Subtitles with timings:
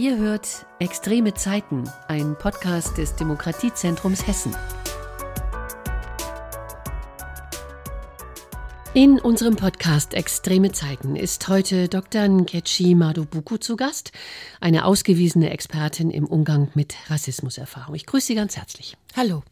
[0.00, 4.56] Ihr hört Extreme Zeiten, ein Podcast des Demokratiezentrums Hessen.
[8.94, 12.26] In unserem Podcast Extreme Zeiten ist heute Dr.
[12.26, 14.12] Nkechi Madubuku zu Gast,
[14.58, 17.94] eine ausgewiesene Expertin im Umgang mit Rassismuserfahrung.
[17.94, 18.96] Ich grüße Sie ganz herzlich.
[19.14, 19.42] Hallo.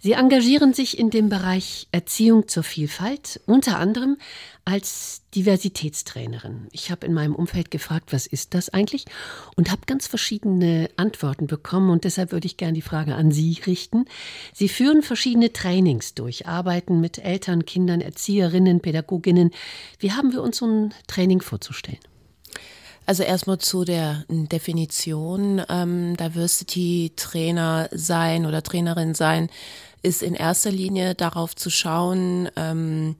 [0.00, 4.16] Sie engagieren sich in dem Bereich Erziehung zur Vielfalt, unter anderem
[4.64, 6.66] als Diversitätstrainerin.
[6.72, 9.04] Ich habe in meinem Umfeld gefragt, was ist das eigentlich?
[9.54, 13.60] Und habe ganz verschiedene Antworten bekommen und deshalb würde ich gerne die Frage an Sie
[13.66, 14.06] richten.
[14.52, 19.50] Sie führen verschiedene Trainings durch, arbeiten mit Eltern, Kindern, Erzieherinnen, Pädagoginnen.
[19.98, 22.00] Wie haben wir uns so ein Training vorzustellen?
[23.06, 25.62] Also erstmal zu der Definition.
[25.68, 29.48] Ähm, Diversity-Trainer sein oder Trainerin sein
[30.02, 33.16] ist in erster Linie darauf zu schauen, ähm,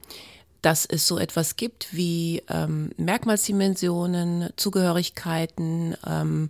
[0.61, 6.49] dass es so etwas gibt wie ähm, Merkmalsdimensionen, Zugehörigkeiten, ähm,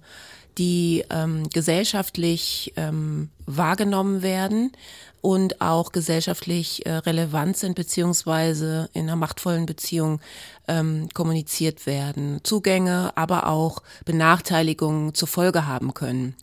[0.58, 4.72] die ähm, gesellschaftlich ähm, wahrgenommen werden
[5.22, 10.22] und auch gesellschaftlich äh, relevant sind beziehungsweise in einer machtvollen Beziehung
[10.68, 12.42] ähm, kommuniziert werden.
[12.44, 16.36] Zugänge, aber auch Benachteiligungen zur Folge haben können.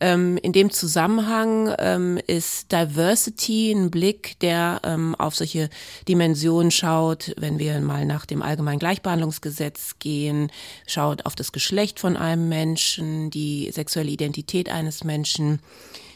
[0.00, 5.70] Ähm, in dem Zusammenhang ähm, ist Diversity ein Blick, der ähm, auf solche
[6.08, 10.50] Dimensionen schaut, wenn wir mal nach dem allgemeinen Gleichbehandlungsgesetz gehen,
[10.86, 15.60] schaut auf das Geschlecht von einem Menschen, die sexuelle Identität eines Menschen,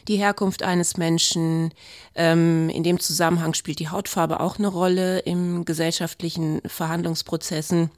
[0.09, 1.73] die Herkunft eines Menschen.
[2.15, 7.91] Ähm, in dem Zusammenhang spielt die Hautfarbe auch eine Rolle im gesellschaftlichen Verhandlungsprozessen.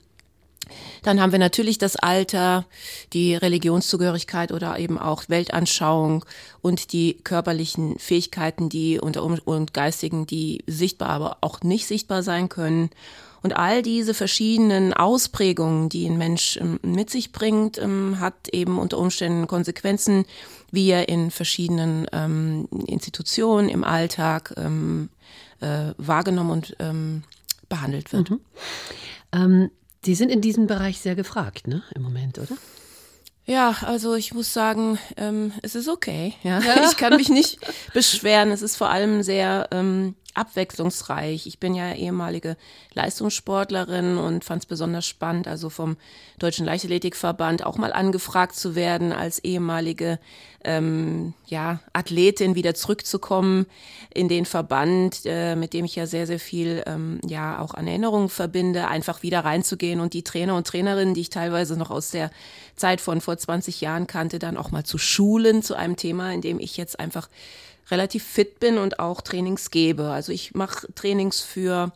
[1.02, 2.66] Dann haben wir natürlich das Alter,
[3.14, 6.24] die Religionszugehörigkeit oder eben auch Weltanschauung
[6.62, 12.48] und die körperlichen Fähigkeiten, die unter und geistigen, die sichtbar, aber auch nicht sichtbar sein
[12.48, 12.92] können.
[13.44, 18.78] Und all diese verschiedenen Ausprägungen, die ein Mensch ähm, mit sich bringt, ähm, hat eben
[18.78, 20.26] unter Umständen Konsequenzen,
[20.72, 25.10] wie er in verschiedenen ähm, Institutionen im Alltag ähm,
[25.60, 27.24] äh, wahrgenommen und ähm,
[27.70, 28.30] behandelt wird.
[28.30, 28.40] Mhm.
[29.32, 29.72] Ähm,
[30.04, 32.58] Sie sind in diesem Bereich sehr gefragt, ne, im Moment, oder?
[33.46, 36.34] Ja, also ich muss sagen, ähm, es ist okay.
[36.44, 36.60] Ja?
[36.60, 36.84] ja?
[36.90, 37.60] Ich kann mich nicht
[37.94, 38.52] beschweren.
[38.52, 41.48] Es ist vor allem sehr ähm, abwechslungsreich.
[41.48, 42.58] Ich bin ja ehemalige
[42.94, 45.98] Leistungssportlerin und fand es besonders spannend, also vom
[46.40, 50.20] Deutschen Leichtathletikverband auch mal angefragt zu werden, als ehemalige
[50.64, 53.66] ähm, ja, Athletin wieder zurückzukommen
[54.14, 57.88] in den Verband, äh, mit dem ich ja sehr, sehr viel ähm, ja auch an
[57.88, 62.12] Erinnerungen verbinde, einfach wieder reinzugehen und die Trainer und Trainerinnen, die ich teilweise noch aus
[62.12, 62.32] der
[62.76, 66.42] Zeit von vor 20 Jahren kannte, dann auch mal zu schulen zu einem Thema, in
[66.42, 67.30] dem ich jetzt einfach
[67.90, 70.10] relativ fit bin und auch Trainings gebe.
[70.10, 71.92] Also ich mache Trainings für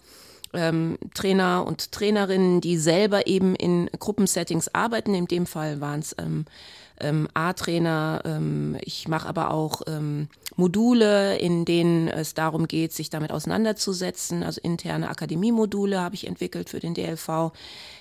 [0.54, 5.14] ähm, Trainer und Trainerinnen, die selber eben in Gruppensettings arbeiten.
[5.14, 6.46] In dem Fall waren es ähm,
[7.00, 8.22] ähm, A-Trainer.
[8.26, 14.44] Ähm, ich mache aber auch ähm, Module, in denen es darum geht, sich damit auseinanderzusetzen.
[14.44, 17.52] Also interne Akademiemodule habe ich entwickelt für den DLV.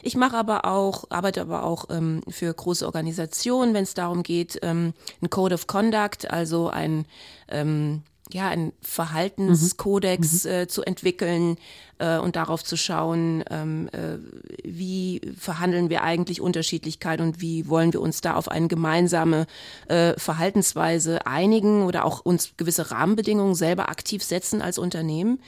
[0.03, 4.59] Ich mache aber auch, arbeite aber auch ähm, für große Organisationen, wenn es darum geht,
[4.62, 7.06] ähm, ein Code of Conduct, also ein
[7.49, 10.50] ähm, ja, einen Verhaltenskodex mhm.
[10.50, 11.56] äh, zu entwickeln
[11.98, 14.18] äh, und darauf zu schauen, ähm, äh,
[14.64, 19.46] wie verhandeln wir eigentlich Unterschiedlichkeit und wie wollen wir uns da auf eine gemeinsame
[19.88, 25.40] äh, Verhaltensweise einigen oder auch uns gewisse Rahmenbedingungen selber aktiv setzen als Unternehmen.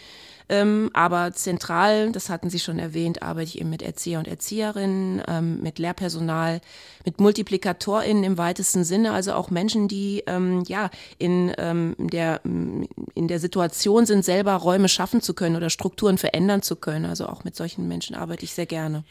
[0.49, 5.23] Ähm, aber zentral, das hatten Sie schon erwähnt, arbeite ich eben mit Erzieher und Erzieherinnen,
[5.27, 6.61] ähm, mit Lehrpersonal,
[7.05, 13.29] mit MultiplikatorInnen im weitesten Sinne, also auch Menschen, die ähm, ja in, ähm, der, in
[13.29, 17.07] der Situation sind, selber Räume schaffen zu können oder Strukturen verändern zu können.
[17.07, 19.03] Also auch mit solchen Menschen arbeite ich sehr gerne.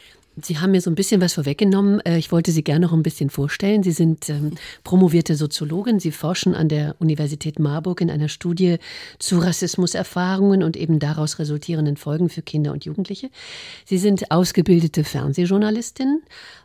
[0.42, 2.02] Sie haben mir so ein bisschen was vorweggenommen.
[2.02, 3.84] Äh, ich wollte Sie gerne noch ein bisschen vorstellen.
[3.84, 4.52] Sie sind ähm,
[4.84, 6.00] promovierte Soziologin.
[6.00, 8.78] Sie forschen an der Universität Marburg in einer Studie
[9.18, 13.30] zu Rassismuserfahrungen und eben daraus resultierenden Folgen für Kinder und Jugendliche.
[13.86, 16.22] Sie sind ausgebildete Fernsehjournalistin,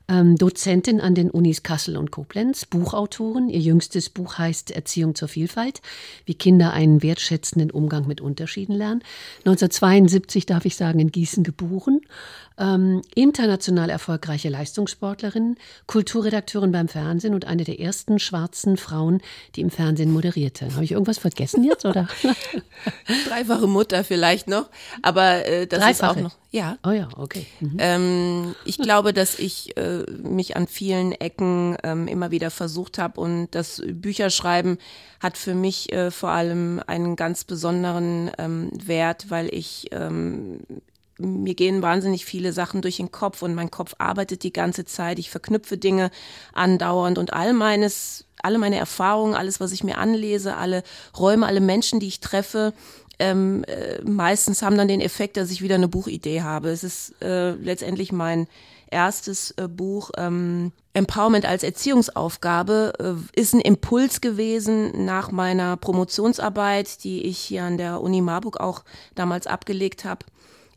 [0.08, 3.49] ähm, Dozentin an den Unis Kassel und Koblenz, Buchautorin.
[3.49, 5.81] Ihr jüngstes Buch heißt Erziehung zur Vielfalt,
[6.25, 9.02] wie Kinder einen wertschätzenden Umgang mit Unterschieden lernen.
[9.44, 12.00] 1972, darf ich sagen, in Gießen geboren.
[12.60, 19.22] Ähm, international erfolgreiche Leistungssportlerin, Kulturredakteurin beim Fernsehen und eine der ersten schwarzen Frauen,
[19.56, 20.74] die im Fernsehen moderierte.
[20.74, 22.06] Habe ich irgendwas vergessen jetzt oder?
[23.28, 24.68] Dreifache Mutter vielleicht noch,
[25.00, 26.12] aber äh, das Dreifache.
[26.12, 26.36] ist auch noch.
[26.52, 26.78] Ja.
[26.84, 27.46] Oh ja, okay.
[27.60, 27.76] Mhm.
[27.78, 33.20] Ähm, ich glaube, dass ich äh, mich an vielen Ecken ähm, immer wieder versucht habe
[33.20, 34.78] und das Bücherschreiben
[35.20, 40.60] hat für mich äh, vor allem einen ganz besonderen ähm, Wert, weil ich ähm,
[41.20, 45.19] mir gehen wahnsinnig viele Sachen durch den Kopf und mein Kopf arbeitet die ganze Zeit.
[45.19, 46.11] Ich verknüpfe Dinge
[46.52, 50.82] andauernd und all meines, alle meine Erfahrungen, alles, was ich mir anlese, alle
[51.19, 52.72] Räume, alle Menschen, die ich treffe,
[53.20, 56.70] ähm, äh, meistens haben dann den Effekt, dass ich wieder eine Buchidee habe.
[56.70, 58.49] Es ist äh, letztendlich mein
[58.90, 67.05] erstes äh, Buch ähm, Empowerment als Erziehungsaufgabe äh, ist ein Impuls gewesen nach meiner Promotionsarbeit,
[67.05, 68.82] die ich hier an der Uni Marburg auch
[69.14, 70.25] damals abgelegt habe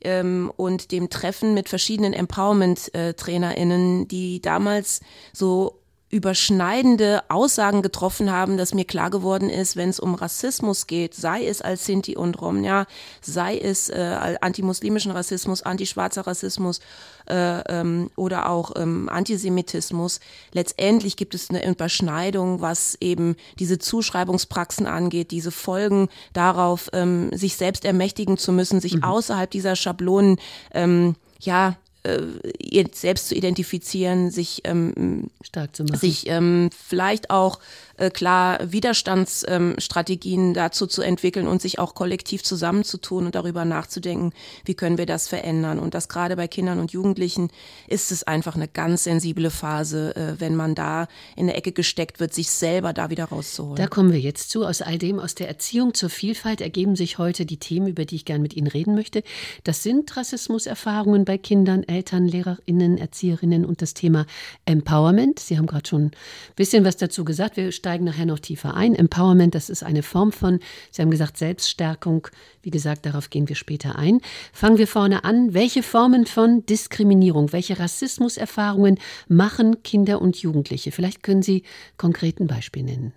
[0.03, 5.01] ähm, und dem Treffen mit verschiedenen Empowerment-TrainerInnen, die damals
[5.33, 5.82] so
[6.13, 11.44] überschneidende Aussagen getroffen haben, dass mir klar geworden ist, wenn es um Rassismus geht, sei
[11.48, 12.86] es als Sinti und Rom, ja,
[13.19, 16.81] sei es äh, antimuslimischen Rassismus, antischwarzer Rassismus
[17.27, 20.19] äh, ähm, oder auch ähm, Antisemitismus,
[20.51, 27.56] letztendlich gibt es eine Überschneidung, was eben diese Zuschreibungspraxen angeht, diese Folgen darauf, ähm, sich
[27.57, 29.04] selbst ermächtigen zu müssen, sich mhm.
[29.04, 30.38] außerhalb dieser Schablonen
[30.75, 37.59] ähm, ja, äh, selbst zu identifizieren, sich ähm, stark zu machen, sich ähm, vielleicht auch
[37.98, 44.34] äh, klar Widerstandsstrategien ähm, dazu zu entwickeln und sich auch kollektiv zusammenzutun und darüber nachzudenken,
[44.66, 45.80] wie können wir das verändern.
[45.80, 47.50] Und das gerade bei Kindern und Jugendlichen
[47.88, 52.19] ist es einfach eine ganz sensible Phase, äh, wenn man da in der Ecke gesteckt
[52.19, 53.75] wird, sich selber da wieder rauszuholen.
[53.75, 54.66] Da kommen wir jetzt zu.
[54.66, 58.16] Aus all dem, aus der Erziehung zur Vielfalt ergeben sich heute die Themen, über die
[58.16, 59.24] ich gerne mit Ihnen reden möchte.
[59.63, 64.25] Das sind Rassismuserfahrungen bei Kindern, Eltern, Lehrerinnen, Erzieherinnen und das Thema
[64.66, 65.39] Empowerment.
[65.39, 66.12] Sie haben gerade schon ein
[66.56, 67.57] bisschen was dazu gesagt.
[67.57, 68.95] Wir steigen nachher noch tiefer ein.
[68.95, 72.30] Empowerment, das ist eine Form von, Sie haben gesagt, Selbststärkung.
[72.62, 74.21] Wie gesagt, darauf gehen wir später ein.
[74.53, 75.53] Fangen wir vorne an.
[75.53, 80.94] Welche Formen von Diskriminierung, welche Rassismuserfahrungen machen Kinder und Jugendliche?
[80.94, 81.63] Vielleicht können Sie
[81.97, 83.12] konkreten Beispiel nennen.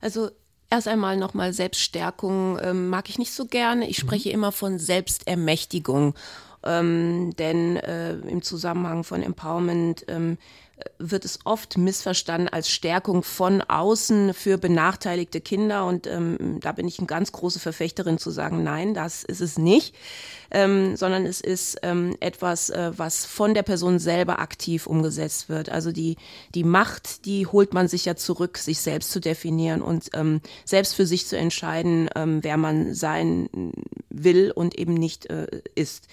[0.00, 0.30] Also
[0.70, 3.90] Erst einmal nochmal Selbststärkung ähm, mag ich nicht so gerne.
[3.90, 4.06] Ich mhm.
[4.06, 4.34] spreche mhm.
[4.36, 6.14] immer von Selbstermächtigung.
[6.64, 10.38] Ähm, denn äh, im Zusammenhang von Empowerment ähm,
[10.98, 15.86] wird es oft missverstanden als Stärkung von außen für benachteiligte Kinder.
[15.86, 19.58] Und ähm, da bin ich eine ganz große Verfechterin zu sagen, nein, das ist es
[19.58, 19.94] nicht,
[20.50, 25.68] ähm, sondern es ist ähm, etwas, äh, was von der Person selber aktiv umgesetzt wird.
[25.70, 26.16] Also die,
[26.54, 30.94] die Macht, die holt man sich ja zurück, sich selbst zu definieren und ähm, selbst
[30.94, 33.48] für sich zu entscheiden, ähm, wer man sein
[34.10, 36.06] will und eben nicht äh, ist.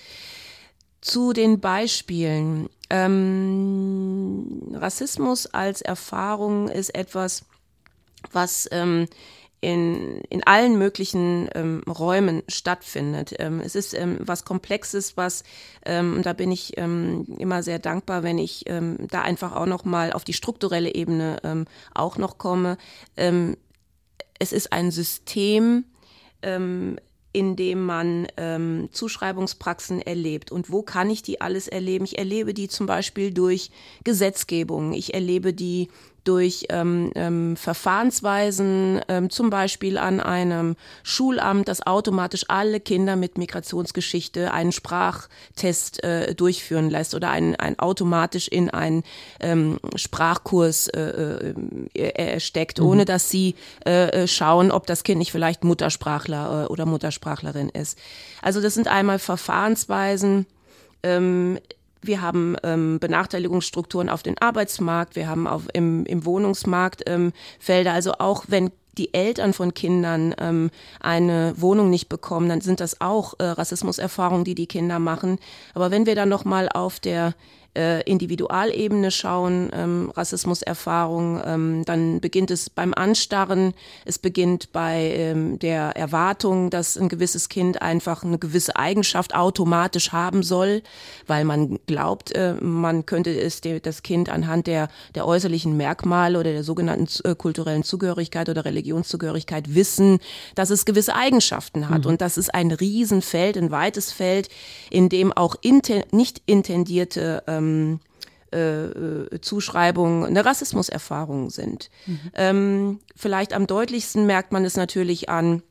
[1.02, 2.70] Zu den Beispielen.
[2.90, 7.46] Ähm, Rassismus als Erfahrung ist etwas,
[8.32, 9.08] was ähm,
[9.62, 13.36] in, in allen möglichen ähm, Räumen stattfindet.
[13.40, 15.44] Ähm, es ist ähm, was Komplexes, was,
[15.86, 19.84] ähm, da bin ich ähm, immer sehr dankbar, wenn ich ähm, da einfach auch noch
[19.84, 22.78] mal auf die strukturelle Ebene ähm, auch noch komme.
[23.18, 23.58] Ähm,
[24.40, 25.84] es ist ein System,
[26.42, 26.98] ähm,
[27.32, 30.52] in dem man ähm, Zuschreibungspraxen erlebt.
[30.52, 32.06] Und wo kann ich die alles erleben?
[32.06, 33.70] Ich erlebe die zum Beispiel durch
[34.04, 34.94] Gesetzgebung.
[34.94, 35.90] Ich erlebe die
[36.24, 43.38] durch ähm, ähm, Verfahrensweisen, ähm, zum Beispiel an einem Schulamt, das automatisch alle Kinder mit
[43.38, 49.04] Migrationsgeschichte einen Sprachtest äh, durchführen lässt oder einen, einen automatisch in einen
[49.40, 51.54] ähm, Sprachkurs äh,
[51.94, 52.86] äh, steckt, mhm.
[52.86, 53.56] ohne dass sie
[53.86, 57.98] äh, äh, schauen, ob das Kind nicht vielleicht Muttersprachler äh, oder Muttersprachlerin ist.
[58.42, 60.46] Also das sind einmal Verfahrensweisen,
[61.04, 61.60] ähm,
[62.02, 67.94] wir haben ähm, Benachteiligungsstrukturen auf den Arbeitsmarkt, wir haben auf, im, im Wohnungsmarkt ähm, Felder.
[67.94, 73.02] Also auch wenn die Eltern von Kindern ähm, eine Wohnung nicht bekommen, dann sind das
[73.02, 75.40] auch äh, Rassismuserfahrungen, die die Kinder machen.
[75.74, 77.34] Aber wenn wir dann noch mal auf der
[77.78, 83.74] äh, Individualebene schauen, ähm, Rassismuserfahrung, ähm, dann beginnt es beim Anstarren,
[84.06, 90.12] es beginnt bei ähm, der Erwartung, dass ein gewisses Kind einfach eine gewisse Eigenschaft automatisch
[90.12, 90.82] haben soll,
[91.28, 96.52] weil man glaubt, äh, man könnte es das Kind anhand der, der äußerlichen Merkmale oder
[96.52, 100.20] der sogenannten äh, kulturellen Zugehörigkeit oder Religionszugehörigkeit wissen,
[100.56, 102.06] dass es gewisse Eigenschaften hat.
[102.06, 102.12] Mhm.
[102.12, 104.50] Und das ist ein Riesenfeld, ein weites Feld,
[104.90, 108.00] in dem auch inten nicht intendierte ähm, ähm,
[108.52, 111.90] äh, Zuschreibungen eine Rassismuserfahrung sind.
[112.08, 112.20] Mhm.
[112.34, 115.62] Ähm, vielleicht am deutlichsten merkt man es natürlich an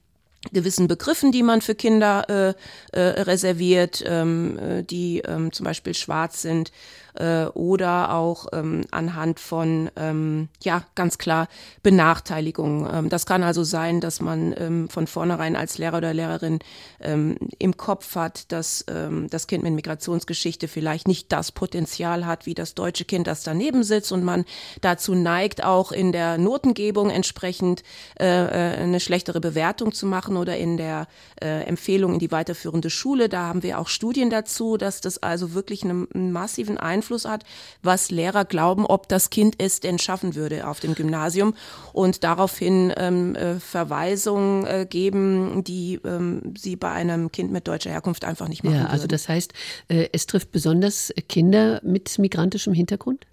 [0.53, 2.55] gewissen Begriffen, die man für Kinder
[2.93, 6.71] äh, äh, reserviert, ähm, äh, die ähm, zum Beispiel schwarz sind
[7.19, 11.49] äh, oder auch ähm, anhand von, ähm, ja, ganz klar
[11.83, 12.89] Benachteiligung.
[12.91, 16.61] Ähm, das kann also sein, dass man ähm, von vornherein als Lehrer oder Lehrerin
[17.01, 22.47] ähm, im Kopf hat, dass ähm, das Kind mit Migrationsgeschichte vielleicht nicht das Potenzial hat,
[22.47, 24.45] wie das deutsche Kind, das daneben sitzt und man
[24.81, 27.83] dazu neigt, auch in der Notengebung entsprechend
[28.19, 31.09] äh, äh eine schlechtere Bewertung zu machen oder in der
[31.43, 33.29] äh, Empfehlung in die weiterführende Schule.
[33.29, 37.45] Da haben wir auch Studien dazu, dass das also wirklich einen massiven Einfluss hat,
[37.83, 41.55] was Lehrer glauben, ob das Kind es denn schaffen würde auf dem Gymnasium
[41.93, 47.91] und daraufhin ähm, äh, Verweisungen äh, geben, die ähm, sie bei einem Kind mit deutscher
[47.91, 48.77] Herkunft einfach nicht machen.
[48.77, 49.53] Ja, also das heißt,
[49.89, 53.27] äh, es trifft besonders Kinder mit migrantischem Hintergrund?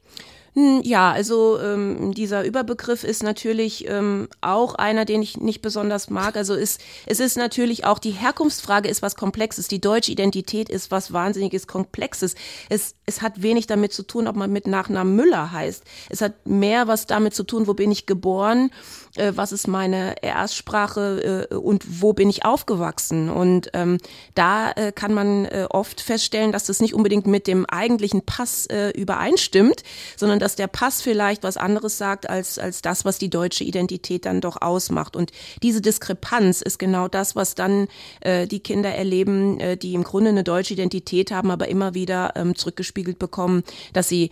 [0.55, 6.09] Hm, ja, also ähm, dieser Überbegriff ist natürlich ähm, auch einer, den ich nicht besonders
[6.09, 6.37] mag.
[6.37, 9.67] Also ist, es ist natürlich auch die Herkunftsfrage ist was Komplexes.
[9.67, 12.35] Die deutsche Identität ist was wahnsinniges Komplexes.
[12.69, 15.83] Es, es hat wenig damit zu tun, ob man mit Nachnamen Müller heißt.
[16.09, 18.71] Es hat mehr was damit zu tun, wo bin ich geboren,
[19.15, 23.29] äh, was ist meine Erstsprache äh, und wo bin ich aufgewachsen.
[23.29, 23.97] Und ähm,
[24.33, 28.65] da äh, kann man äh, oft feststellen, dass das nicht unbedingt mit dem eigentlichen Pass
[28.67, 29.83] äh, übereinstimmt,
[30.17, 34.25] sondern dass der Pass vielleicht was anderes sagt als, als das, was die deutsche Identität
[34.25, 35.15] dann doch ausmacht.
[35.15, 35.31] Und
[35.63, 37.87] diese Diskrepanz ist genau das, was dann
[38.21, 42.33] äh, die Kinder erleben, äh, die im Grunde eine deutsche Identität haben, aber immer wieder
[42.35, 44.31] ähm, zurückgespiegelt bekommen, dass sie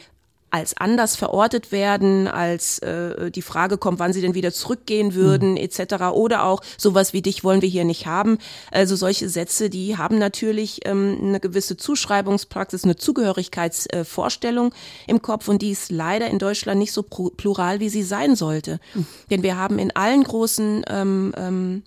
[0.53, 5.51] als anders verortet werden, als äh, die Frage kommt, wann sie denn wieder zurückgehen würden,
[5.51, 5.57] mhm.
[5.57, 5.95] etc.
[6.13, 8.37] Oder auch sowas wie dich wollen wir hier nicht haben.
[8.69, 15.47] Also solche Sätze, die haben natürlich ähm, eine gewisse Zuschreibungspraxis, eine Zugehörigkeitsvorstellung äh, im Kopf
[15.47, 18.79] und die ist leider in Deutschland nicht so plural, wie sie sein sollte.
[18.93, 19.07] Mhm.
[19.31, 21.83] Denn wir haben in allen großen ähm, ähm,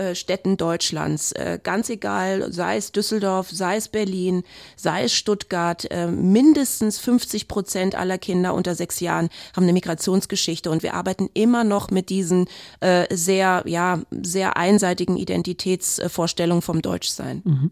[0.00, 5.90] äh, Städten Deutschlands, äh, ganz egal, sei es Düsseldorf, sei es Berlin, sei es Stuttgart,
[5.90, 11.28] äh, mindestens 50 Prozent aller Kinder unter sechs Jahren haben eine Migrationsgeschichte und wir arbeiten
[11.34, 12.46] immer noch mit diesen
[12.80, 17.42] äh, sehr, ja, sehr einseitigen Identitätsvorstellungen vom Deutschsein.
[17.44, 17.70] Mhm.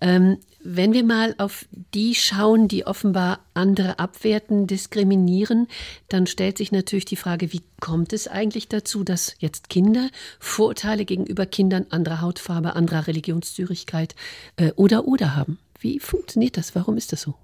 [0.00, 5.68] Ähm, wenn wir mal auf die schauen, die offenbar andere abwerten, diskriminieren,
[6.08, 11.04] dann stellt sich natürlich die Frage, wie kommt es eigentlich dazu, dass jetzt Kinder Vorurteile
[11.04, 14.14] gegenüber Kindern anderer Hautfarbe, anderer Religionszürigkeit
[14.56, 15.58] äh, oder oder haben?
[15.80, 16.74] Wie funktioniert das?
[16.74, 17.34] Warum ist das so?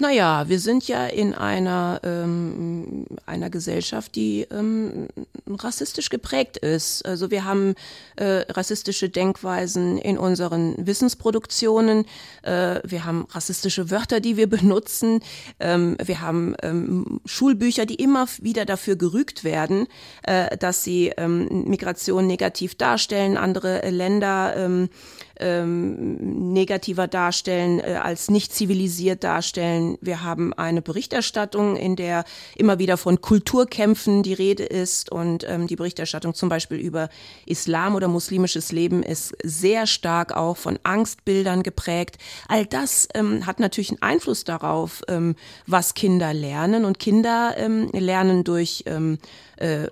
[0.00, 5.08] Naja, wir sind ja in einer, ähm, einer Gesellschaft, die ähm,
[5.48, 7.04] rassistisch geprägt ist.
[7.04, 7.74] Also wir haben
[8.14, 12.04] äh, rassistische Denkweisen in unseren Wissensproduktionen,
[12.42, 15.18] äh, wir haben rassistische Wörter, die wir benutzen,
[15.58, 19.88] ähm, wir haben ähm, Schulbücher, die immer wieder dafür gerügt werden,
[20.22, 24.90] äh, dass sie ähm, Migration negativ darstellen, andere Länder ähm,
[25.40, 29.98] ähm, negativer darstellen, äh, als nicht zivilisiert darstellen.
[30.00, 32.24] Wir haben eine Berichterstattung, in der
[32.56, 37.08] immer wieder von Kulturkämpfen die Rede ist und ähm, die Berichterstattung zum Beispiel über
[37.46, 42.18] Islam oder muslimisches Leben ist sehr stark auch von Angstbildern geprägt.
[42.48, 47.90] All das ähm, hat natürlich einen Einfluss darauf, ähm, was Kinder lernen und Kinder ähm,
[47.92, 49.18] lernen durch ähm,
[49.56, 49.88] äh,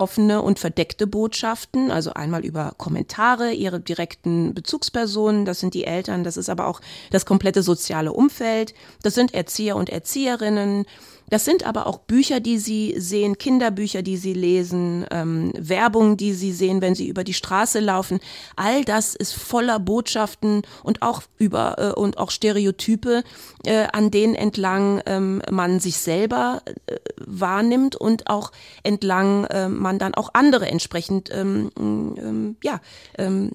[0.00, 6.24] offene und verdeckte Botschaften, also einmal über Kommentare, ihre direkten Bezugspersonen, das sind die Eltern,
[6.24, 6.80] das ist aber auch
[7.10, 10.86] das komplette soziale Umfeld, das sind Erzieher und Erzieherinnen,
[11.30, 16.32] das sind aber auch Bücher, die Sie sehen, Kinderbücher, die Sie lesen, ähm, Werbung, die
[16.34, 18.20] Sie sehen, wenn Sie über die Straße laufen.
[18.56, 23.22] All das ist voller Botschaften und auch über äh, und auch Stereotype,
[23.64, 29.98] äh, an denen entlang ähm, man sich selber äh, wahrnimmt und auch entlang äh, man
[29.98, 32.80] dann auch andere entsprechend ähm, ähm, ja
[33.16, 33.52] ähm,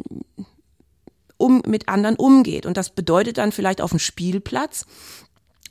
[1.38, 2.66] um mit anderen umgeht.
[2.66, 4.86] Und das bedeutet dann vielleicht auf dem Spielplatz,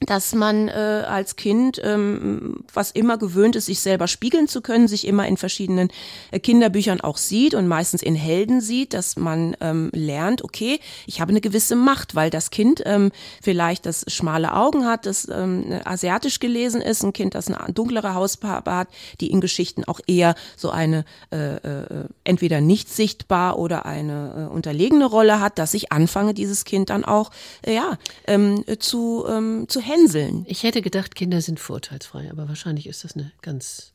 [0.01, 0.73] dass man äh,
[1.07, 5.37] als Kind, ähm, was immer gewöhnt ist, sich selber spiegeln zu können, sich immer in
[5.37, 5.89] verschiedenen
[6.31, 11.21] äh, Kinderbüchern auch sieht und meistens in Helden sieht, dass man ähm, lernt, okay, ich
[11.21, 15.81] habe eine gewisse Macht, weil das Kind ähm, vielleicht das schmale Augen hat, das ähm,
[15.85, 18.89] asiatisch gelesen ist, ein Kind, das eine dunklere Hausfarbe hat,
[19.21, 24.53] die in Geschichten auch eher so eine äh, äh, entweder nicht sichtbar oder eine äh,
[24.53, 27.31] unterlegene Rolle hat, dass ich anfange, dieses Kind dann auch
[27.63, 27.97] äh, ja
[28.27, 30.45] ähm, zu ähm, zu hänseln.
[30.49, 33.93] Ich hätte gedacht, Kinder sind vorurteilsfrei, aber wahrscheinlich ist das eine ganz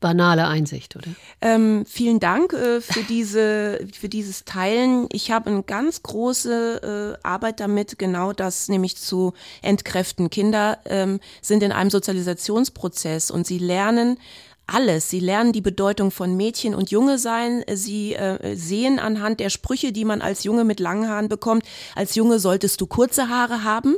[0.00, 1.08] banale Einsicht, oder?
[1.40, 5.08] Ähm, vielen Dank äh, für diese für dieses Teilen.
[5.10, 10.30] Ich habe eine ganz große äh, Arbeit damit, genau das nämlich zu entkräften.
[10.30, 14.18] Kinder ähm, sind in einem Sozialisationsprozess und sie lernen
[14.66, 15.08] alles.
[15.08, 17.64] Sie lernen die Bedeutung von Mädchen und Junge sein.
[17.72, 21.64] Sie äh, sehen anhand der Sprüche, die man als Junge mit langen Haaren bekommt.
[21.94, 23.96] Als Junge solltest du kurze Haare haben.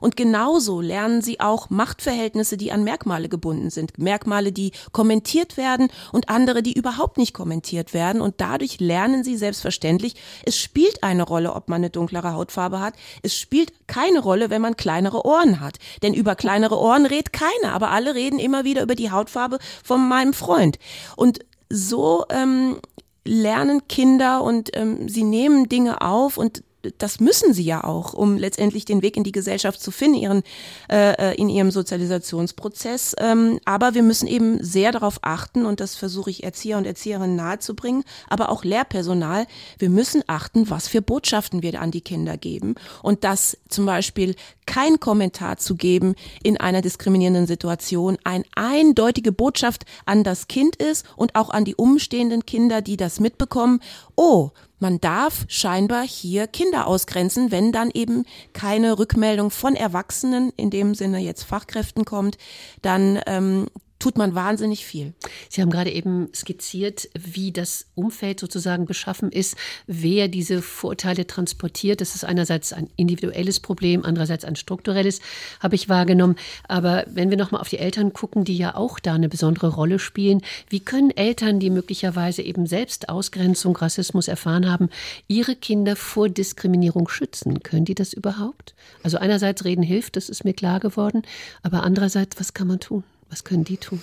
[0.00, 3.98] Und genauso lernen sie auch Machtverhältnisse, die an Merkmale gebunden sind.
[3.98, 8.20] Merkmale, die kommentiert werden und andere, die überhaupt nicht kommentiert werden.
[8.20, 10.14] Und dadurch lernen sie selbstverständlich,
[10.44, 12.94] es spielt eine Rolle, ob man eine dunklere Hautfarbe hat.
[13.22, 15.78] Es spielt keine Rolle, wenn man kleinere Ohren hat.
[16.02, 20.08] Denn über kleinere Ohren redet keiner, aber alle reden immer wieder über die Hautfarbe von
[20.08, 20.78] meinem Freund.
[21.16, 22.78] Und so ähm,
[23.24, 26.62] lernen Kinder und ähm, sie nehmen Dinge auf und
[26.98, 30.42] das müssen sie ja auch, um letztendlich den Weg in die Gesellschaft zu finden, ihren,
[30.90, 33.16] äh, äh, in ihrem Sozialisationsprozess.
[33.18, 37.36] Ähm, aber wir müssen eben sehr darauf achten, und das versuche ich Erzieher und Erzieherinnen
[37.36, 39.46] nahezubringen, aber auch Lehrpersonal,
[39.78, 42.74] wir müssen achten, was für Botschaften wir an die Kinder geben.
[43.02, 44.36] Und dass zum Beispiel
[44.66, 51.04] kein Kommentar zu geben in einer diskriminierenden Situation, eine eindeutige Botschaft an das Kind ist
[51.16, 53.80] und auch an die umstehenden Kinder, die das mitbekommen.
[54.16, 60.70] Oh, man darf scheinbar hier Kinder ausgrenzen, wenn dann eben keine Rückmeldung von Erwachsenen, in
[60.70, 62.38] dem Sinne jetzt Fachkräften kommt,
[62.82, 63.66] dann ähm,
[64.04, 65.14] tut man wahnsinnig viel.
[65.48, 69.56] Sie haben gerade eben skizziert, wie das Umfeld sozusagen beschaffen ist,
[69.86, 72.02] wer diese Vorurteile transportiert.
[72.02, 75.20] Das ist einerseits ein individuelles Problem, andererseits ein strukturelles,
[75.58, 76.36] habe ich wahrgenommen.
[76.68, 79.98] Aber wenn wir nochmal auf die Eltern gucken, die ja auch da eine besondere Rolle
[79.98, 84.90] spielen, wie können Eltern, die möglicherweise eben selbst Ausgrenzung, Rassismus erfahren haben,
[85.28, 87.62] ihre Kinder vor Diskriminierung schützen?
[87.62, 88.74] Können die das überhaupt?
[89.02, 91.22] Also einerseits reden hilft, das ist mir klar geworden,
[91.62, 93.02] aber andererseits, was kann man tun?
[93.30, 94.02] Was können die tun?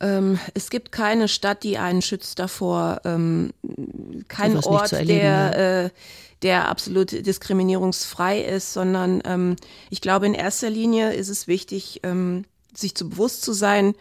[0.00, 3.52] Ähm, es gibt keine Stadt, die einen schützt davor, ähm,
[4.28, 5.90] kein so Ort, erleben, der, äh,
[6.42, 9.56] der absolut diskriminierungsfrei ist, sondern ähm,
[9.90, 13.94] ich glaube, in erster Linie ist es wichtig, ähm, sich zu bewusst zu sein,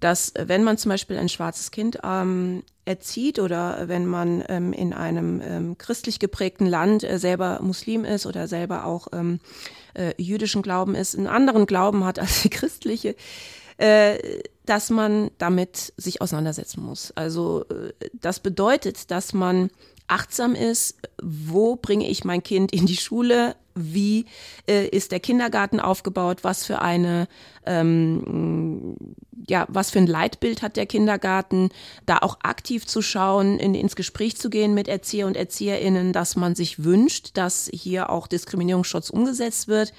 [0.00, 4.72] dass äh, wenn man zum Beispiel ein schwarzes Kind ähm, erzieht oder wenn man ähm,
[4.72, 9.40] in einem ähm, christlich geprägten Land äh, selber Muslim ist oder selber auch ähm,
[9.94, 13.14] äh, jüdischen Glauben ist, einen anderen Glauben hat als die christliche,
[13.78, 17.12] äh, dass man damit sich auseinandersetzen muss.
[17.14, 19.70] Also äh, das bedeutet, dass man
[20.08, 24.26] achtsam ist, wo bringe ich mein Kind in die Schule, wie
[24.68, 27.28] äh, ist der Kindergarten aufgebaut, was für eine
[27.64, 28.96] ähm,
[29.48, 31.68] ja, was für ein Leitbild hat der Kindergarten,
[32.04, 36.36] da auch aktiv zu schauen, in, ins Gespräch zu gehen mit Erzieher und Erzieherinnen, dass
[36.36, 39.92] man sich wünscht, dass hier auch Diskriminierungsschutz umgesetzt wird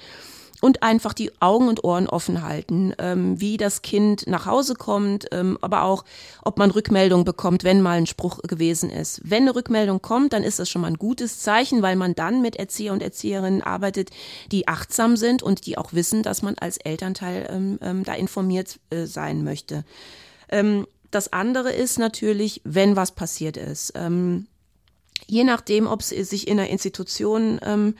[0.60, 5.26] und einfach die Augen und Ohren offen halten, ähm, wie das Kind nach Hause kommt,
[5.32, 6.04] ähm, aber auch,
[6.42, 9.20] ob man Rückmeldung bekommt, wenn mal ein Spruch gewesen ist.
[9.24, 12.42] Wenn eine Rückmeldung kommt, dann ist das schon mal ein gutes Zeichen, weil man dann
[12.42, 14.10] mit Erzieher und Erzieherinnen arbeitet,
[14.50, 18.80] die achtsam sind und die auch wissen, dass man als Elternteil ähm, ähm da informiert
[18.90, 19.84] äh, sein möchte.
[20.48, 23.92] Ähm, das andere ist natürlich, wenn was passiert ist.
[23.94, 24.46] Ähm,
[25.26, 27.94] je nachdem, ob es sich in einer Institution ähm,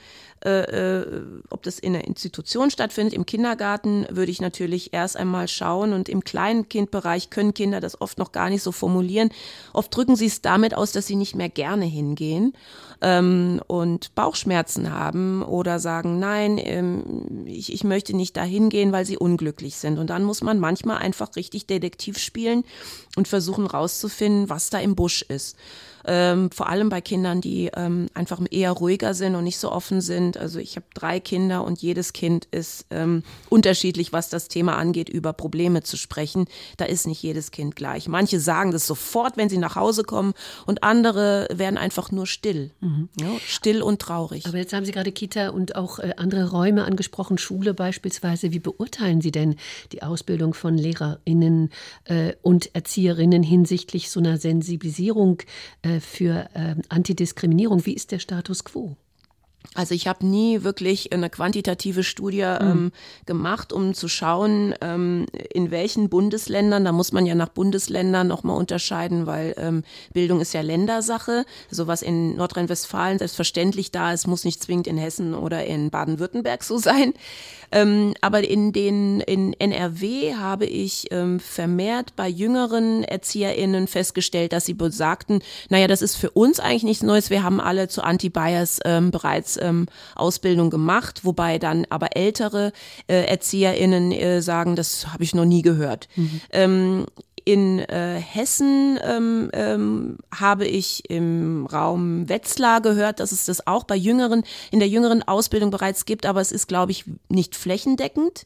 [0.45, 5.47] äh, äh, ob das in der Institution stattfindet, im Kindergarten, würde ich natürlich erst einmal
[5.49, 5.91] schauen.
[5.91, 9.31] Und im Kleinkindbereich können Kinder das oft noch gar nicht so formulieren.
[9.73, 12.53] Oft drücken sie es damit aus, dass sie nicht mehr gerne hingehen
[13.01, 19.05] ähm, und Bauchschmerzen haben oder sagen, nein, ähm, ich, ich möchte nicht da hingehen, weil
[19.05, 19.99] sie unglücklich sind.
[19.99, 22.63] Und dann muss man manchmal einfach richtig Detektiv spielen
[23.17, 25.57] und versuchen rauszufinden, was da im Busch ist
[26.05, 30.01] ähm, vor allem bei Kindern, die ähm, einfach eher ruhiger sind und nicht so offen
[30.01, 30.28] sind.
[30.37, 35.09] Also ich habe drei Kinder und jedes Kind ist ähm, unterschiedlich, was das Thema angeht,
[35.09, 36.45] über Probleme zu sprechen.
[36.77, 38.07] Da ist nicht jedes Kind gleich.
[38.07, 40.33] Manche sagen das sofort, wenn sie nach Hause kommen
[40.65, 42.71] und andere werden einfach nur still.
[42.81, 43.09] Mhm.
[43.19, 44.45] Ja, still und traurig.
[44.45, 48.51] Aber jetzt haben Sie gerade Kita und auch äh, andere Räume angesprochen, Schule beispielsweise.
[48.51, 49.55] Wie beurteilen Sie denn
[49.91, 51.69] die Ausbildung von LehrerInnen
[52.05, 55.39] äh, und Erzieherinnen hinsichtlich so einer Sensibilisierung
[55.81, 57.85] äh, für äh, Antidiskriminierung.
[57.85, 58.97] Wie ist der Status quo?
[59.75, 62.69] Also ich habe nie wirklich eine quantitative Studie mhm.
[62.69, 62.91] ähm,
[63.25, 68.57] gemacht, um zu schauen, ähm, in welchen Bundesländern, da muss man ja nach Bundesländern nochmal
[68.57, 71.45] unterscheiden, weil ähm, Bildung ist ja Ländersache.
[71.69, 76.63] So was in Nordrhein-Westfalen selbstverständlich da ist, muss nicht zwingend in Hessen oder in Baden-Württemberg
[76.63, 77.13] so sein.
[77.71, 84.65] Ähm, aber in den in NRW habe ich ähm, vermehrt bei jüngeren ErzieherInnen festgestellt, dass
[84.65, 87.29] sie besagten, naja, das ist für uns eigentlich nichts Neues.
[87.29, 92.71] Wir haben alle zu Anti-Bias ähm, bereits ähm, Ausbildung gemacht, wobei dann aber ältere
[93.07, 96.07] äh, ErzieherInnen äh, sagen, das habe ich noch nie gehört.
[96.15, 97.05] Mhm.
[97.49, 103.85] In äh, Hessen ähm, ähm, habe ich im Raum Wetzlar gehört, dass es das auch
[103.85, 108.45] bei Jüngeren, in der jüngeren Ausbildung bereits gibt, aber es ist, glaube ich, nicht flächendeckend.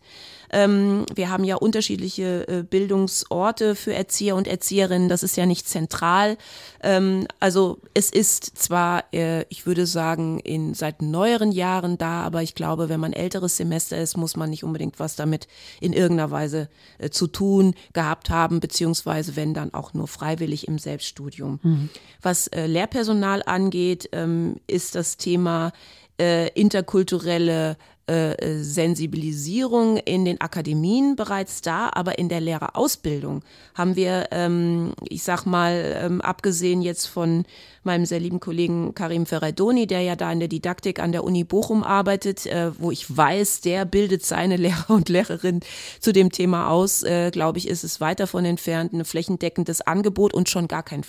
[0.54, 5.10] Ähm, wir haben ja unterschiedliche äh, Bildungsorte für Erzieher und Erzieherinnen.
[5.10, 6.38] Das ist ja nicht zentral.
[6.84, 12.44] Ähm, also es ist zwar, äh, ich würde sagen, in seit neueren Jahren da, aber
[12.44, 15.48] ich glaube, wenn man älteres Semester ist, muss man nicht unbedingt was damit
[15.82, 18.93] in irgendeiner Weise äh, zu tun gehabt haben, beziehungsweise
[19.36, 21.60] wenn dann auch nur freiwillig im Selbststudium.
[21.62, 21.90] Mhm.
[22.22, 25.72] Was äh, Lehrpersonal angeht, ähm, ist das Thema
[26.20, 33.44] äh, interkulturelle äh, Sensibilisierung in den Akademien bereits da, aber in der Lehrerausbildung
[33.76, 37.46] haben wir, ähm, ich sag mal, ähm, abgesehen jetzt von
[37.84, 41.44] meinem sehr lieben Kollegen Karim Ferraidoni, der ja da in der Didaktik an der Uni
[41.44, 45.62] Bochum arbeitet, äh, wo ich weiß, der bildet seine Lehrer und Lehrerinnen
[46.00, 50.34] zu dem Thema aus, äh, glaube ich, ist es weit davon entfernt, ein flächendeckendes Angebot
[50.34, 51.04] und schon gar kein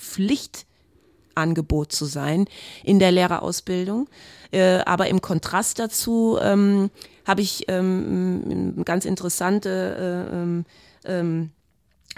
[1.35, 2.45] Pflichtangebot zu sein
[2.83, 4.07] in der Lehrerausbildung.
[4.51, 6.89] Äh, aber im Kontrast dazu ähm,
[7.25, 10.63] habe ich ähm, ganz interessante
[11.05, 11.51] äh, ähm,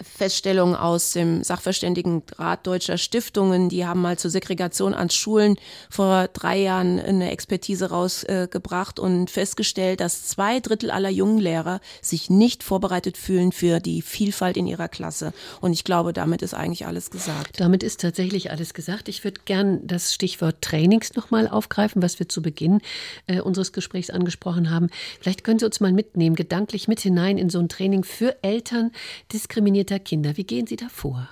[0.04, 5.56] Feststellungen aus dem Sachverständigenrat deutscher Stiftungen, die haben mal zur Segregation an Schulen
[5.90, 12.30] vor drei Jahren eine Expertise rausgebracht und festgestellt, dass zwei Drittel aller jungen Lehrer sich
[12.30, 15.34] nicht vorbereitet fühlen für die Vielfalt in ihrer Klasse.
[15.62, 17.60] Und ich glaube, damit ist eigentlich alles gesagt.
[17.60, 19.10] Damit ist tatsächlich alles gesagt.
[19.10, 22.82] Ich würde gern das Stichwort Trainings nochmal aufgreifen, was wir zu Beginn
[23.26, 24.90] äh, unseres Gesprächs angesprochen haben.
[25.20, 28.92] Vielleicht können Sie uns mal mitnehmen, gedanklich mit hinein in so ein Training für Eltern
[29.34, 30.38] diskriminiert diskriminierter Kinder.
[30.38, 31.28] Wie gehen Sie da vor?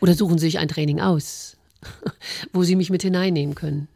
[0.00, 1.56] Oder suchen Sie sich ein Training aus,
[2.52, 3.88] wo Sie mich mit hineinnehmen können?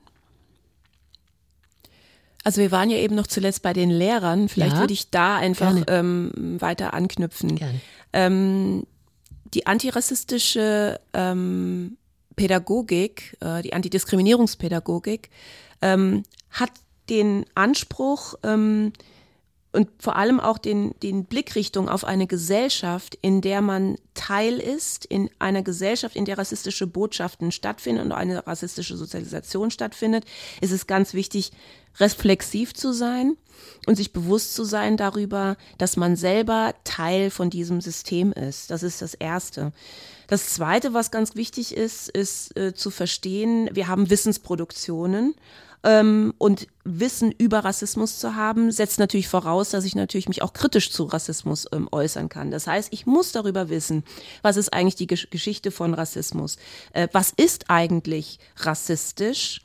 [2.45, 4.49] Also wir waren ja eben noch zuletzt bei den Lehrern.
[4.49, 7.61] Vielleicht ja, würde ich da einfach ähm, weiter anknüpfen.
[8.13, 8.85] Ähm,
[9.55, 11.97] die antirassistische ähm,
[12.35, 15.31] Pädagogik, äh, die Antidiskriminierungspädagogik
[15.83, 16.73] ähm, hat
[17.09, 18.93] den Anspruch, ähm,
[19.73, 25.07] und vor allem auch den, den Blickrichtung auf eine Gesellschaft, in der man Teil ist,
[25.07, 30.25] in einer Gesellschaft, in der rassistische Botschaften stattfinden und eine rassistische Sozialisation stattfindet,
[30.61, 31.53] ist es ganz wichtig,
[31.99, 33.37] reflexiv zu sein
[33.87, 38.71] und sich bewusst zu sein darüber, dass man selber Teil von diesem System ist.
[38.71, 39.73] Das ist das Erste.
[40.27, 45.35] Das Zweite, was ganz wichtig ist, ist äh, zu verstehen, wir haben Wissensproduktionen
[45.85, 50.53] ähm, und Wissen über Rassismus zu haben, setzt natürlich voraus, dass ich natürlich mich auch
[50.53, 52.51] kritisch zu Rassismus ähm, äußern kann.
[52.51, 54.05] Das heißt, ich muss darüber wissen,
[54.43, 56.57] was ist eigentlich die Gesch Geschichte von Rassismus?
[56.93, 59.61] Äh, was ist eigentlich rassistisch?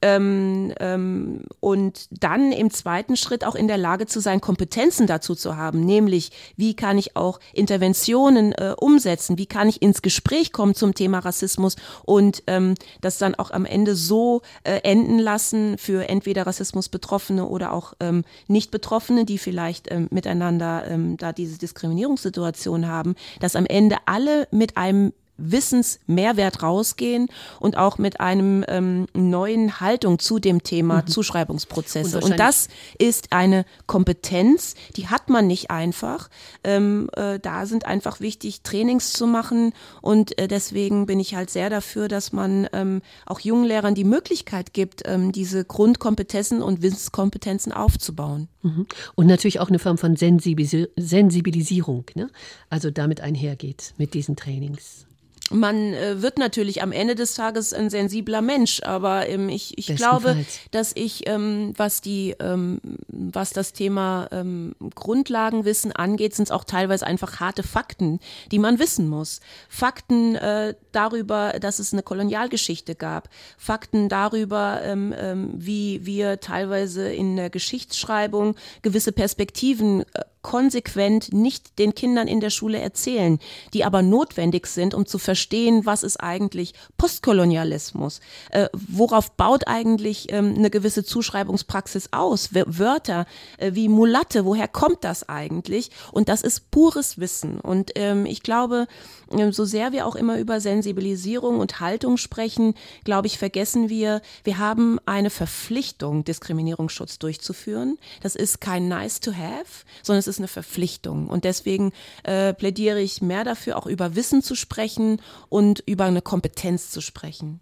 [0.00, 5.34] Ähm, ähm, und dann im zweiten Schritt auch in der Lage zu sein, Kompetenzen dazu
[5.34, 10.52] zu haben, nämlich wie kann ich auch Interventionen äh, umsetzen, wie kann ich ins Gespräch
[10.52, 15.78] kommen zum Thema Rassismus und ähm, das dann auch am Ende so äh, enden lassen
[15.78, 21.32] für entweder Rassismus Betroffene oder auch ähm, nicht Betroffene, die vielleicht ähm, miteinander ähm, da
[21.32, 27.28] diese Diskriminierungssituation haben, dass am Ende alle mit einem Wissensmehrwert rausgehen
[27.60, 31.06] und auch mit einem ähm, neuen Haltung zu dem Thema mhm.
[31.06, 32.18] Zuschreibungsprozesse.
[32.18, 36.28] Und, und, das ist eine Kompetenz, die hat man nicht einfach.
[36.64, 39.72] Ähm, äh, da sind einfach wichtig, Trainings zu machen
[40.02, 44.04] und äh, deswegen bin ich halt sehr dafür, dass man ähm, auch jungen Lehrern die
[44.04, 48.48] Möglichkeit gibt, ähm, diese Grundkompetenzen und Wissenskompetenzen aufzubauen.
[48.62, 48.86] Mhm.
[49.14, 52.28] Und natürlich auch eine Form von Sensibilis Sensibilisierung, ne?
[52.70, 55.07] also damit einhergeht mit diesen Trainings
[55.50, 59.94] man äh, wird natürlich am Ende des Tages ein sensibler Mensch, aber ähm, ich, ich
[59.96, 66.50] glaube, dass ich, ähm, was die, ähm, was das Thema ähm, Grundlagenwissen angeht, sind es
[66.50, 69.40] auch teilweise einfach harte Fakten, die man wissen muss.
[69.68, 77.10] Fakten äh, darüber, dass es eine Kolonialgeschichte gab, Fakten darüber, ähm, ähm, wie wir teilweise
[77.10, 83.38] in der Geschichtsschreibung gewisse Perspektiven äh, konsequent nicht den Kindern in der Schule erzählen,
[83.74, 90.32] die aber notwendig sind, um zu verstehen, was ist eigentlich Postkolonialismus, äh, worauf baut eigentlich
[90.32, 93.26] ähm, eine gewisse Zuschreibungspraxis aus, Wörter
[93.58, 95.90] äh, wie Mulatte, woher kommt das eigentlich?
[96.12, 97.60] Und das ist pures Wissen.
[97.60, 98.86] Und ähm, ich glaube,
[99.30, 104.22] äh, so sehr wir auch immer über Sensibilisierung und Haltung sprechen, glaube ich, vergessen wir,
[104.44, 107.98] wir haben eine Verpflichtung, Diskriminierungsschutz durchzuführen.
[108.22, 111.28] Das ist kein nice to have, sondern es ist eine Verpflichtung.
[111.28, 111.92] Und deswegen
[112.24, 117.00] äh, plädiere ich mehr dafür, auch über Wissen zu sprechen und über eine Kompetenz zu
[117.00, 117.60] sprechen.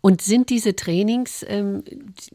[0.00, 1.84] Und sind diese Trainings, ähm,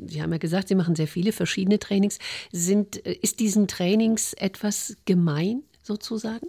[0.06, 2.20] Sie haben ja gesagt, Sie machen sehr viele verschiedene Trainings,
[2.52, 6.48] sind, äh, ist diesen Trainings etwas gemein sozusagen?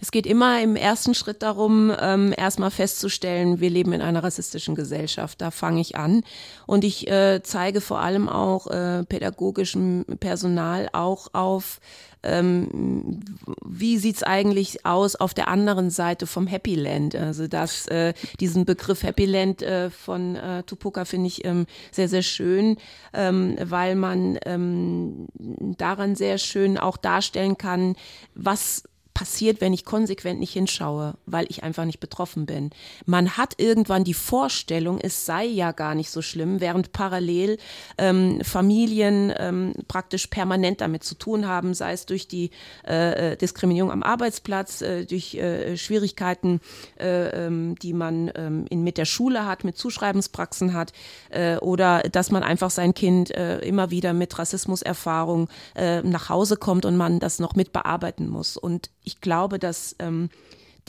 [0.00, 4.74] Es geht immer im ersten Schritt darum, ähm, erstmal festzustellen, wir leben in einer rassistischen
[4.74, 5.40] Gesellschaft.
[5.40, 6.22] Da fange ich an.
[6.66, 11.80] Und ich äh, zeige vor allem auch äh, pädagogischem Personal auch auf,
[12.22, 13.20] ähm,
[13.64, 17.14] wie sieht's eigentlich aus auf der anderen Seite vom Happy Land?
[17.14, 22.08] Also das, äh, diesen Begriff Happy Land äh, von äh, Tupoka finde ich ähm, sehr,
[22.08, 22.76] sehr schön,
[23.12, 25.26] ähm, weil man ähm,
[25.76, 27.96] daran sehr schön auch darstellen kann,
[28.34, 28.84] was
[29.18, 32.70] passiert, wenn ich konsequent nicht hinschaue, weil ich einfach nicht betroffen bin.
[33.04, 37.58] Man hat irgendwann die Vorstellung, es sei ja gar nicht so schlimm, während parallel
[37.98, 42.50] ähm, Familien ähm, praktisch permanent damit zu tun haben, sei es durch die
[42.86, 46.60] äh, äh Diskriminierung am Arbeitsplatz, äh, durch äh, Schwierigkeiten,
[47.00, 50.92] äh, ähm, die man ähm, in, mit der Schule hat, mit Zuschreibenspraxen hat,
[51.30, 56.96] äh, oder dass man einfach sein Kind immer wieder mit Rassismuserfahrung nach Hause kommt und
[56.96, 58.56] man das noch mit bearbeiten muss.
[58.56, 60.28] Und ich glaube, dass ähm,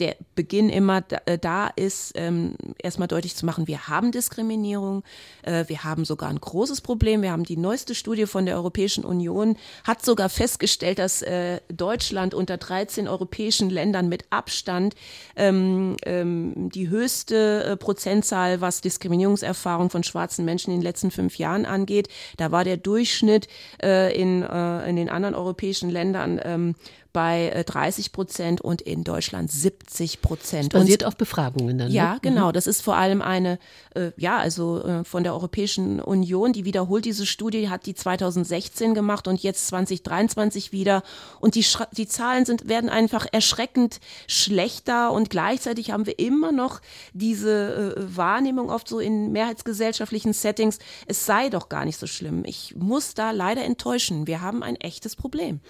[0.00, 5.04] der Beginn immer da, äh, da ist, ähm, erstmal deutlich zu machen, wir haben Diskriminierung,
[5.42, 7.22] äh, wir haben sogar ein großes Problem.
[7.22, 12.34] Wir haben die neueste Studie von der Europäischen Union, hat sogar festgestellt, dass äh, Deutschland
[12.34, 14.94] unter 13 europäischen Ländern mit Abstand
[15.36, 21.36] ähm, ähm, die höchste äh, Prozentzahl, was Diskriminierungserfahrung von schwarzen Menschen in den letzten fünf
[21.36, 22.08] Jahren angeht.
[22.38, 23.48] Da war der Durchschnitt
[23.82, 26.74] äh, in, in den anderen europäischen Ländern ähm,
[27.12, 30.72] bei 30 äh, Prozent und in Deutschland 70 Prozent.
[30.72, 31.90] Basiert auf Befragungen dann.
[31.90, 32.18] Ja, ne?
[32.22, 32.52] genau.
[32.52, 33.58] Das ist vor allem eine,
[33.94, 38.94] äh, ja, also äh, von der Europäischen Union, die wiederholt diese Studie, hat die 2016
[38.94, 41.02] gemacht und jetzt 2023 wieder.
[41.40, 41.64] Und die,
[41.96, 46.80] die Zahlen sind, werden einfach erschreckend schlechter und gleichzeitig haben wir immer noch
[47.12, 52.44] diese äh, Wahrnehmung oft so in mehrheitsgesellschaftlichen Settings, es sei doch gar nicht so schlimm.
[52.44, 54.26] Ich muss da leider enttäuschen.
[54.26, 55.60] Wir haben ein echtes Problem.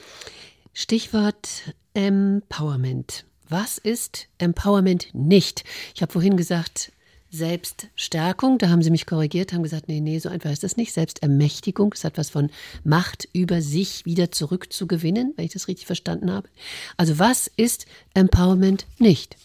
[0.72, 3.24] Stichwort Empowerment.
[3.48, 5.64] Was ist Empowerment nicht?
[5.94, 6.92] Ich habe vorhin gesagt,
[7.30, 10.92] Selbststärkung, da haben Sie mich korrigiert, haben gesagt, nee, nee, so einfach ist das nicht.
[10.92, 12.50] Selbstermächtigung, es hat was von
[12.82, 16.48] Macht über sich wieder zurückzugewinnen, wenn ich das richtig verstanden habe.
[16.96, 19.36] Also was ist Empowerment nicht?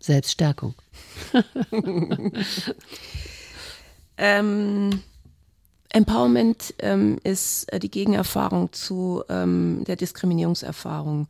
[0.00, 0.74] Selbststärkung.
[4.18, 5.02] ähm,
[5.92, 11.28] Empowerment ähm, ist äh, die Gegenerfahrung zu ähm, der Diskriminierungserfahrung.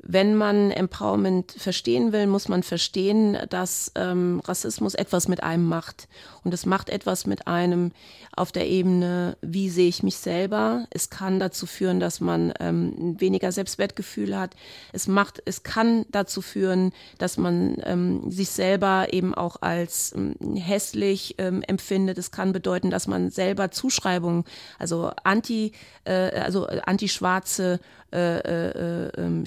[0.00, 6.08] Wenn man Empowerment verstehen will, muss man verstehen, dass ähm, Rassismus etwas mit einem macht.
[6.44, 7.90] Und es macht etwas mit einem
[8.34, 10.86] auf der Ebene, wie sehe ich mich selber.
[10.90, 14.54] Es kann dazu führen, dass man ähm, weniger Selbstwertgefühl hat.
[14.92, 20.36] Es macht, es kann dazu führen, dass man ähm, sich selber eben auch als ähm,
[20.56, 22.18] hässlich ähm, empfindet.
[22.18, 24.44] Es kann bedeuten, dass man selber Zuschreibungen,
[24.78, 25.72] also anti,
[26.04, 27.80] äh, also anti-schwarze
[28.10, 29.44] äh, äh, ähm,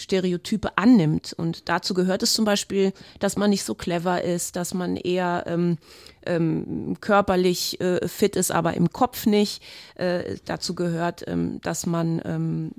[0.51, 1.33] Stereotype annimmt.
[1.33, 5.45] Und dazu gehört es zum Beispiel, dass man nicht so clever ist, dass man eher
[5.47, 5.77] ähm,
[6.25, 9.63] ähm, körperlich äh, fit ist, aber im Kopf nicht.
[9.95, 12.71] Äh, dazu gehört, ähm, dass man ähm,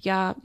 [0.00, 0.36] ja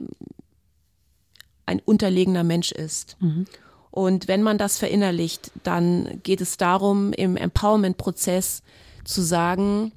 [1.66, 3.16] ein unterlegener Mensch ist.
[3.20, 3.46] Mhm.
[3.90, 8.62] Und wenn man das verinnerlicht, dann geht es darum, im Empowerment-Prozess
[9.04, 9.92] zu sagen,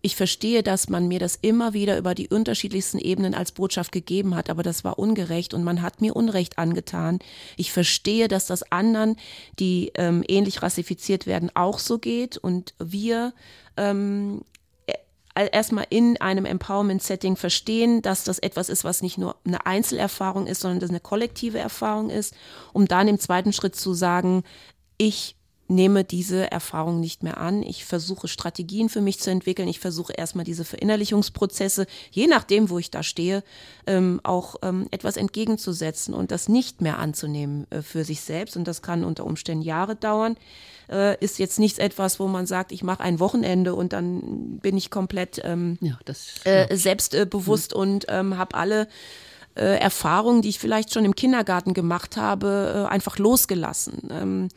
[0.00, 4.36] ich verstehe, dass man mir das immer wieder über die unterschiedlichsten Ebenen als Botschaft gegeben
[4.36, 7.18] hat, aber das war ungerecht und man hat mir Unrecht angetan.
[7.56, 9.16] Ich verstehe, dass das anderen,
[9.58, 13.32] die ähm, ähnlich rassifiziert werden, auch so geht und wir
[13.76, 14.42] ähm,
[14.86, 20.46] e-, erstmal in einem Empowerment-Setting verstehen, dass das etwas ist, was nicht nur eine Einzelerfahrung
[20.46, 22.34] ist, sondern dass eine kollektive Erfahrung ist,
[22.72, 24.44] um dann im zweiten Schritt zu sagen,
[24.96, 25.37] ich
[25.68, 27.62] nehme diese Erfahrung nicht mehr an.
[27.62, 29.68] Ich versuche Strategien für mich zu entwickeln.
[29.68, 33.44] Ich versuche erstmal diese Verinnerlichungsprozesse, je nachdem, wo ich da stehe,
[33.86, 38.56] ähm, auch ähm, etwas entgegenzusetzen und das nicht mehr anzunehmen äh, für sich selbst.
[38.56, 40.36] Und das kann unter Umständen Jahre dauern.
[40.90, 44.76] Äh, ist jetzt nichts etwas, wo man sagt, ich mache ein Wochenende und dann bin
[44.76, 47.80] ich komplett ähm, ja, das, äh, selbstbewusst mhm.
[47.80, 48.88] und ähm, habe alle
[49.54, 54.50] äh, Erfahrungen, die ich vielleicht schon im Kindergarten gemacht habe, äh, einfach losgelassen.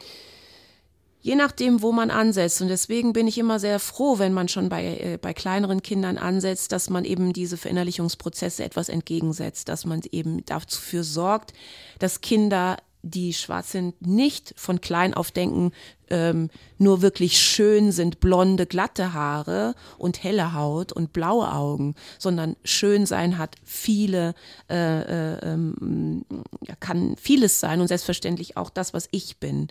[1.22, 2.62] Je nachdem, wo man ansetzt.
[2.62, 6.18] Und deswegen bin ich immer sehr froh, wenn man schon bei, äh, bei kleineren Kindern
[6.18, 11.54] ansetzt, dass man eben diese Verinnerlichungsprozesse etwas entgegensetzt, dass man eben dafür sorgt,
[12.00, 15.72] dass Kinder die schwarz sind, nicht von klein auf denken,
[16.12, 22.56] ähm, nur wirklich schön sind blonde, glatte Haare und helle Haut und blaue Augen, sondern
[22.64, 24.36] schön sein hat viele,
[24.70, 26.26] äh, äh, ähm,
[26.80, 29.70] kann vieles sein und selbstverständlich auch das, was ich bin.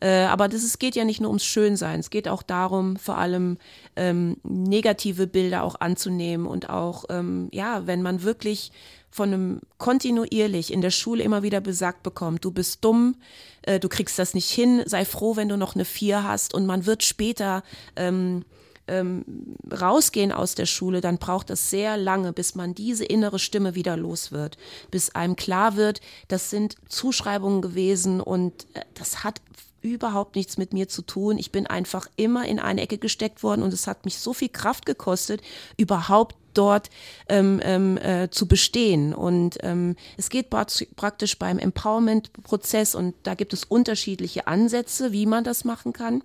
[0.00, 3.18] Äh, aber das, es geht ja nicht nur ums Schönsein, es geht auch darum, vor
[3.18, 3.58] allem
[3.96, 8.70] ähm, negative Bilder auch anzunehmen und auch, ähm, ja, wenn man wirklich
[9.10, 13.16] von einem kontinuierlich in der Schule immer wieder besagt bekommt, du bist dumm,
[13.62, 16.66] äh, du kriegst das nicht hin, sei froh, wenn du noch eine Vier hast und
[16.66, 17.62] man wird später
[17.96, 18.44] ähm,
[18.90, 19.24] ähm,
[19.70, 23.96] rausgehen aus der Schule, dann braucht es sehr lange, bis man diese innere Stimme wieder
[23.96, 24.58] los wird,
[24.90, 29.40] bis einem klar wird, das sind Zuschreibungen gewesen und äh, das hat
[29.82, 31.38] überhaupt nichts mit mir zu tun.
[31.38, 34.50] Ich bin einfach immer in eine Ecke gesteckt worden und es hat mich so viel
[34.50, 35.40] Kraft gekostet,
[35.78, 36.90] überhaupt dort
[37.28, 39.14] ähm, ähm, äh, zu bestehen.
[39.14, 45.44] Und ähm, es geht praktisch beim Empowerment-Prozess und da gibt es unterschiedliche Ansätze, wie man
[45.44, 46.22] das machen kann.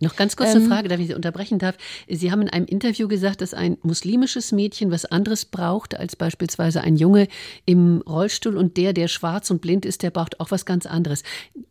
[0.00, 1.76] Noch ganz kurz eine ähm, Frage, darf ich Sie unterbrechen darf.
[2.08, 6.82] Sie haben in einem Interview gesagt, dass ein muslimisches Mädchen was anderes braucht als beispielsweise
[6.82, 7.28] ein Junge
[7.64, 11.22] im Rollstuhl und der, der schwarz und blind ist, der braucht auch was ganz anderes.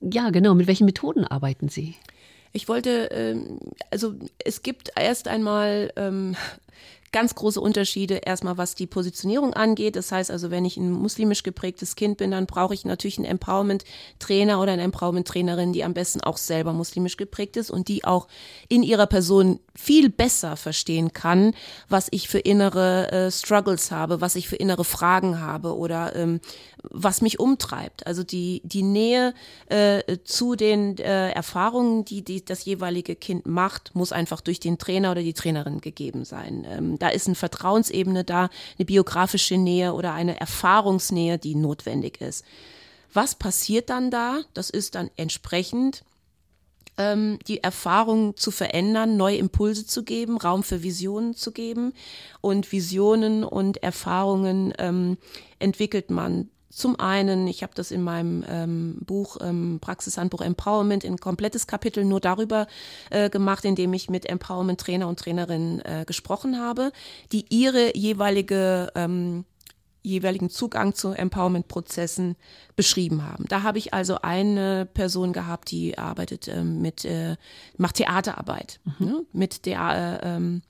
[0.01, 0.55] Ja, genau.
[0.55, 1.95] Mit welchen Methoden arbeiten Sie?
[2.53, 3.59] Ich wollte, ähm,
[3.91, 6.35] also es gibt erst einmal ähm,
[7.11, 9.95] ganz große Unterschiede erstmal, was die Positionierung angeht.
[9.95, 13.25] Das heißt also, wenn ich ein muslimisch geprägtes Kind bin, dann brauche ich natürlich einen
[13.25, 18.27] Empowerment-Trainer oder eine Empowerment-Trainerin, die am besten auch selber muslimisch geprägt ist und die auch
[18.69, 21.53] in ihrer Person viel besser verstehen kann,
[21.89, 26.39] was ich für innere äh, Struggles habe, was ich für innere Fragen habe oder ähm,
[26.83, 28.07] was mich umtreibt.
[28.07, 29.33] Also die, die Nähe
[29.67, 34.77] äh, zu den äh, Erfahrungen, die, die das jeweilige Kind macht, muss einfach durch den
[34.77, 36.65] Trainer oder die Trainerin gegeben sein.
[36.69, 42.45] Ähm, da ist eine Vertrauensebene da, eine biografische Nähe oder eine Erfahrungsnähe, die notwendig ist.
[43.13, 44.39] Was passiert dann da?
[44.53, 46.03] Das ist dann entsprechend
[46.97, 51.93] ähm, die Erfahrung zu verändern, neue Impulse zu geben, Raum für Visionen zu geben.
[52.41, 55.17] Und Visionen und Erfahrungen ähm,
[55.59, 61.17] entwickelt man zum einen, ich habe das in meinem ähm, Buch ähm, Praxishandbuch Empowerment in
[61.17, 62.67] komplettes Kapitel nur darüber
[63.09, 66.91] äh, gemacht, indem ich mit Empowerment-Trainer und Trainerinnen äh, gesprochen habe,
[67.31, 69.45] die ihre jeweilige ähm,
[70.03, 72.35] jeweiligen Zugang zu Empowerment-Prozessen
[72.75, 73.45] beschrieben haben.
[73.47, 77.35] Da habe ich also eine Person gehabt, die arbeitet ähm, mit, äh,
[77.77, 79.05] macht Theaterarbeit, mhm.
[79.05, 79.25] ne?
[79.31, 80.61] mit der äh, ähm,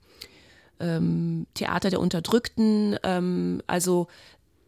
[0.80, 4.08] ähm, Theater der Unterdrückten, ähm, also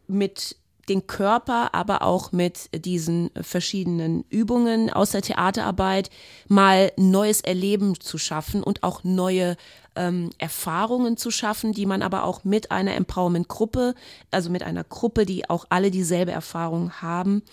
[0.07, 0.55] mit
[0.89, 6.09] den Körper, aber auch mit diesen verschiedenen Übungen aus der Theaterarbeit
[6.47, 9.57] mal neues Erleben zu schaffen und auch neue
[9.95, 13.95] ähm, Erfahrungen zu schaffen, die man aber auch mit einer Empowerment-Gruppe,
[14.31, 17.43] also mit einer Gruppe, die auch alle dieselbe Erfahrung haben,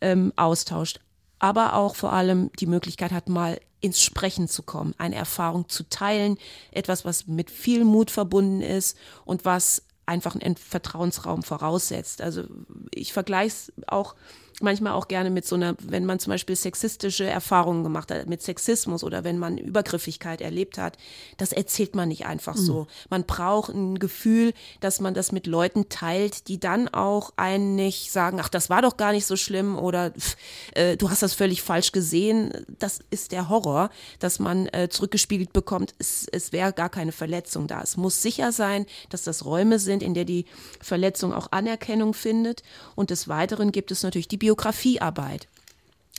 [0.00, 1.00] ähm, austauscht.
[1.38, 5.88] Aber auch vor allem die Möglichkeit hat, mal ins Sprechen zu kommen, eine Erfahrung zu
[5.88, 6.38] teilen,
[6.70, 12.20] etwas, was mit viel Mut verbunden ist und was einfach einen Vertrauensraum voraussetzt.
[12.22, 12.44] Also
[12.92, 14.14] ich vergleiche es auch
[14.60, 18.42] manchmal auch gerne mit so einer, wenn man zum Beispiel sexistische Erfahrungen gemacht hat, mit
[18.42, 20.96] Sexismus oder wenn man Übergriffigkeit erlebt hat,
[21.36, 22.60] das erzählt man nicht einfach mhm.
[22.60, 22.86] so.
[23.08, 28.12] Man braucht ein Gefühl, dass man das mit Leuten teilt, die dann auch einen nicht
[28.12, 30.12] sagen, ach, das war doch gar nicht so schlimm oder
[30.74, 32.52] äh, du hast das völlig falsch gesehen.
[32.78, 37.66] Das ist der Horror, dass man äh, zurückgespiegelt bekommt, es, es wäre gar keine Verletzung
[37.66, 37.80] da.
[37.82, 40.46] Es muss sicher sein, dass das Räume sind, in der die
[40.80, 42.62] Verletzung auch Anerkennung findet.
[42.94, 45.46] Und des Weiteren gibt es natürlich die Biografiearbeit.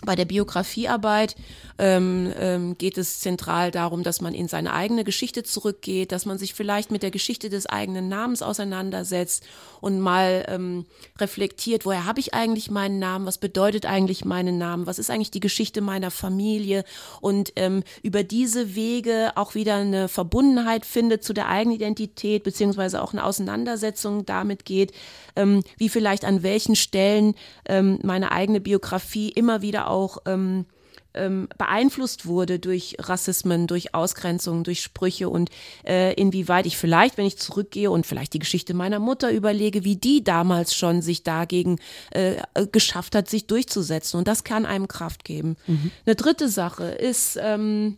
[0.05, 1.35] Bei der Biografiearbeit
[1.77, 6.37] ähm, ähm, geht es zentral darum, dass man in seine eigene Geschichte zurückgeht, dass man
[6.37, 9.43] sich vielleicht mit der Geschichte des eigenen Namens auseinandersetzt
[9.83, 10.85] und mal ähm,
[11.19, 15.29] reflektiert, woher habe ich eigentlich meinen Namen, was bedeutet eigentlich meinen Namen, was ist eigentlich
[15.29, 16.85] die Geschichte meiner Familie?
[17.19, 23.01] Und ähm, über diese Wege auch wieder eine Verbundenheit findet zu der eigenen Identität, beziehungsweise
[23.01, 24.93] auch eine Auseinandersetzung damit geht,
[25.35, 27.35] ähm, wie vielleicht an welchen Stellen
[27.67, 30.65] ähm, meine eigene Biografie immer wieder auch ähm,
[31.13, 35.49] ähm, beeinflusst wurde durch Rassismen, durch Ausgrenzungen, durch Sprüche und
[35.85, 39.95] äh, inwieweit ich vielleicht, wenn ich zurückgehe und vielleicht die Geschichte meiner Mutter überlege, wie
[39.95, 41.79] die damals schon sich dagegen
[42.11, 42.35] äh,
[42.71, 44.17] geschafft hat, sich durchzusetzen.
[44.17, 45.57] Und das kann einem Kraft geben.
[45.67, 45.91] Mhm.
[46.05, 47.97] Eine dritte Sache ist ähm,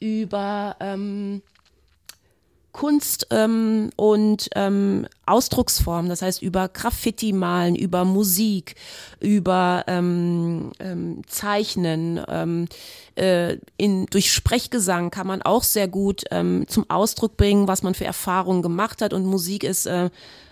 [0.00, 1.42] über ähm,
[2.72, 8.76] Kunst ähm, und ähm, Ausdrucksformen, das heißt über Graffiti malen, über Musik,
[9.20, 12.66] über ähm, ähm, Zeichnen, ähm,
[13.14, 17.94] äh, in, durch Sprechgesang kann man auch sehr gut ähm, zum Ausdruck bringen, was man
[17.94, 19.12] für Erfahrungen gemacht hat.
[19.12, 20.08] Und Musik ist äh,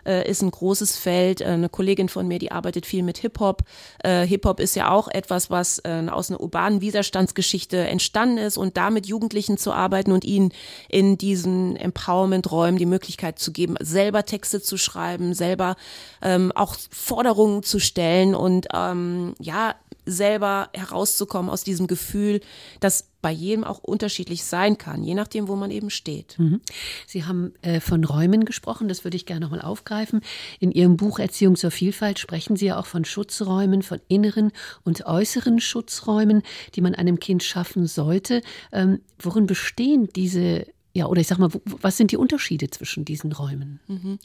[0.07, 1.41] äh, ist ein großes Feld.
[1.41, 3.63] Äh, eine Kollegin von mir, die arbeitet viel mit Hip-Hop.
[4.03, 8.77] Äh, Hip-Hop ist ja auch etwas, was äh, aus einer urbanen Widerstandsgeschichte entstanden ist und
[8.77, 10.53] da mit Jugendlichen zu arbeiten und ihnen
[10.89, 15.77] in diesen Empowerment-Räumen die Möglichkeit zu geben, selber Texte zu schreiben, selber
[16.23, 19.75] ähm, auch Forderungen zu stellen und ähm, ja,
[20.07, 22.41] selber herauszukommen aus diesem Gefühl,
[22.81, 26.39] das bei jedem auch unterschiedlich sein kann, je nachdem, wo man eben steht.
[26.39, 26.61] Mhm.
[27.07, 30.21] Sie haben äh, von Räumen gesprochen, das würde ich gerne nochmal aufgreifen.
[30.59, 34.53] In Ihrem Buch Erziehung zur Vielfalt sprechen Sie ja auch von Schutzräumen, von inneren
[34.85, 36.43] und äußeren Schutzräumen,
[36.75, 38.43] die man einem Kind schaffen sollte.
[38.73, 43.33] Ähm, worin bestehen diese, ja, oder ich sag mal, was sind die Unterschiede zwischen diesen
[43.33, 43.81] Räumen?
[43.87, 44.19] Mhm.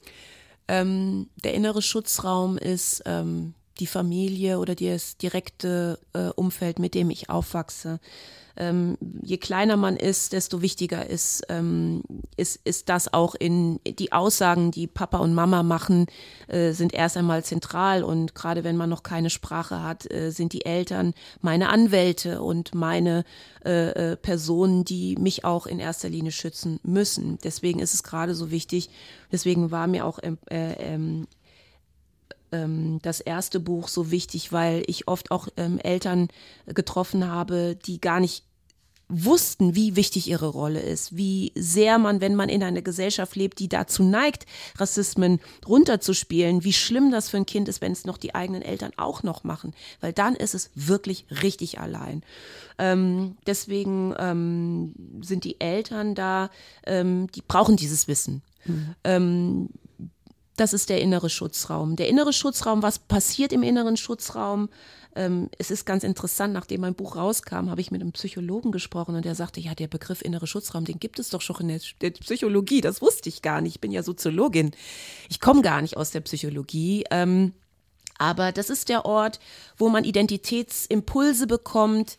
[0.67, 7.09] Ähm, der innere Schutzraum ist ähm, die Familie oder das direkte äh, Umfeld, mit dem
[7.09, 7.99] ich aufwachse.
[8.57, 12.03] Ähm, je kleiner man ist, desto wichtiger ist, ähm,
[12.37, 16.05] ist, ist das auch in die Aussagen, die Papa und Mama machen,
[16.47, 20.53] äh, sind erst einmal zentral und gerade wenn man noch keine Sprache hat, äh, sind
[20.53, 23.25] die Eltern meine Anwälte und meine
[23.65, 27.37] äh, äh Personen, die mich auch in erster Linie schützen müssen.
[27.43, 28.89] Deswegen ist es gerade so wichtig,
[29.33, 30.95] deswegen war mir auch ähm, äh,
[32.51, 36.29] ähm, ähm, das erste Buch so wichtig, weil ich oft auch ähm, Eltern
[36.67, 38.43] getroffen habe, die gar nicht
[39.07, 43.59] wussten, wie wichtig ihre Rolle ist, wie sehr man, wenn man in einer Gesellschaft lebt,
[43.59, 48.17] die dazu neigt, Rassismen runterzuspielen, wie schlimm das für ein Kind ist, wenn es noch
[48.17, 52.23] die eigenen Eltern auch noch machen, weil dann ist es wirklich richtig allein.
[52.79, 56.49] Ähm, deswegen ähm, sind die Eltern da,
[56.87, 58.41] ähm, die brauchen dieses Wissen.
[58.65, 58.95] Mhm.
[60.57, 61.95] Das ist der innere Schutzraum.
[61.95, 64.69] Der innere Schutzraum, was passiert im inneren Schutzraum?
[65.15, 69.15] Ähm, es ist ganz interessant, nachdem mein Buch rauskam, habe ich mit einem Psychologen gesprochen
[69.15, 71.79] und der sagte, ja, der Begriff innere Schutzraum, den gibt es doch schon in der,
[72.01, 72.81] der Psychologie.
[72.81, 73.75] Das wusste ich gar nicht.
[73.75, 74.71] Ich bin ja Soziologin.
[75.29, 77.05] Ich komme gar nicht aus der Psychologie.
[77.11, 77.53] Ähm,
[78.17, 79.39] aber das ist der Ort,
[79.77, 82.17] wo man Identitätsimpulse bekommt,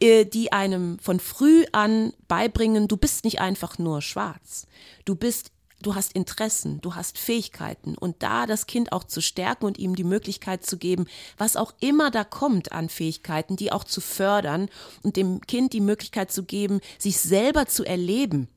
[0.00, 4.66] äh, die einem von früh an beibringen, du bist nicht einfach nur schwarz.
[5.04, 5.52] Du bist
[5.82, 9.94] du hast Interessen, du hast Fähigkeiten und da das Kind auch zu stärken und ihm
[9.94, 11.06] die Möglichkeit zu geben,
[11.36, 14.68] was auch immer da kommt an Fähigkeiten, die auch zu fördern
[15.02, 18.48] und dem Kind die Möglichkeit zu geben, sich selber zu erleben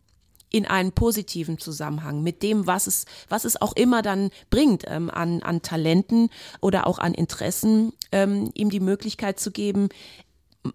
[0.51, 5.09] in einem positiven Zusammenhang mit dem, was es, was es auch immer dann bringt ähm,
[5.09, 9.89] an, an Talenten oder auch an Interessen, ähm, ihm die Möglichkeit zu geben,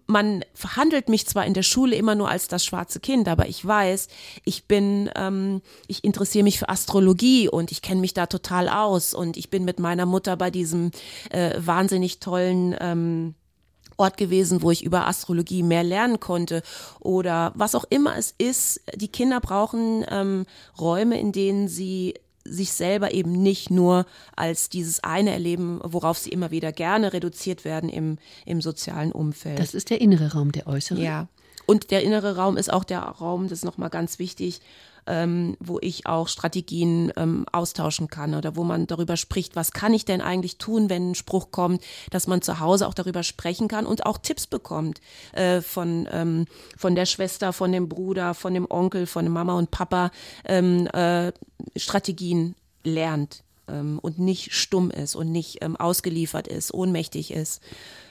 [0.07, 3.65] man verhandelt mich zwar in der Schule immer nur als das schwarze Kind, aber ich
[3.65, 4.07] weiß,
[4.43, 9.13] ich bin, ähm, ich interessiere mich für Astrologie und ich kenne mich da total aus
[9.13, 10.91] und ich bin mit meiner Mutter bei diesem
[11.29, 13.35] äh, wahnsinnig tollen ähm,
[13.97, 16.63] Ort gewesen, wo ich über Astrologie mehr lernen konnte
[16.99, 18.81] oder was auch immer es ist.
[18.95, 20.45] Die Kinder brauchen ähm,
[20.77, 22.15] Räume, in denen sie
[22.45, 27.65] sich selber eben nicht nur als dieses eine erleben, worauf sie immer wieder gerne reduziert
[27.65, 29.59] werden im, im sozialen Umfeld.
[29.59, 31.01] Das ist der innere Raum, der äußere.
[31.01, 31.27] Ja.
[31.65, 34.61] Und der innere Raum ist auch der Raum, das ist nochmal ganz wichtig,
[35.07, 39.93] ähm, wo ich auch Strategien ähm, austauschen kann oder wo man darüber spricht, was kann
[39.93, 41.81] ich denn eigentlich tun, wenn ein Spruch kommt,
[42.11, 44.99] dass man zu Hause auch darüber sprechen kann und auch Tipps bekommt
[45.33, 46.45] äh, von, ähm,
[46.77, 50.11] von der Schwester, von dem Bruder, von dem Onkel, von Mama und Papa,
[50.45, 51.31] ähm, äh,
[51.75, 57.61] Strategien lernt ähm, und nicht stumm ist und nicht ähm, ausgeliefert ist, ohnmächtig ist.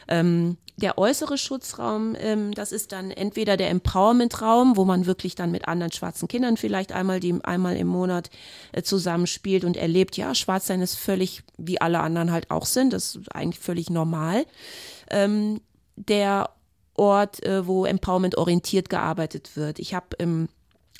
[0.09, 5.51] Ähm, der äußere Schutzraum, ähm, das ist dann entweder der Empowerment-Raum, wo man wirklich dann
[5.53, 8.29] mit anderen schwarzen Kindern vielleicht einmal, die, einmal im Monat
[8.73, 13.15] äh, zusammenspielt und erlebt, ja, Schwarzsein ist völlig, wie alle anderen halt auch sind, das
[13.15, 14.47] ist eigentlich völlig normal.
[15.11, 15.61] Ähm,
[15.97, 16.51] der
[16.95, 19.79] Ort, äh, wo Empowerment orientiert gearbeitet wird.
[19.79, 20.49] Ich habe im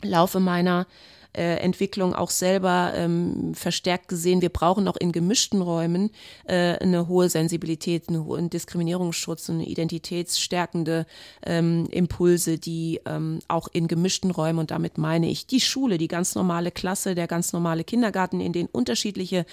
[0.03, 0.87] Laufe meiner
[1.35, 6.11] äh, Entwicklung auch selber ähm, verstärkt gesehen, wir brauchen auch in gemischten Räumen
[6.47, 11.07] äh, eine hohe Sensibilität, einen hohen Diskriminierungsschutz, eine identitätsstärkende
[11.45, 16.09] ähm, Impulse, die ähm, auch in gemischten Räumen, und damit meine ich die Schule, die
[16.09, 19.45] ganz normale Klasse, der ganz normale Kindergarten, in denen unterschiedliche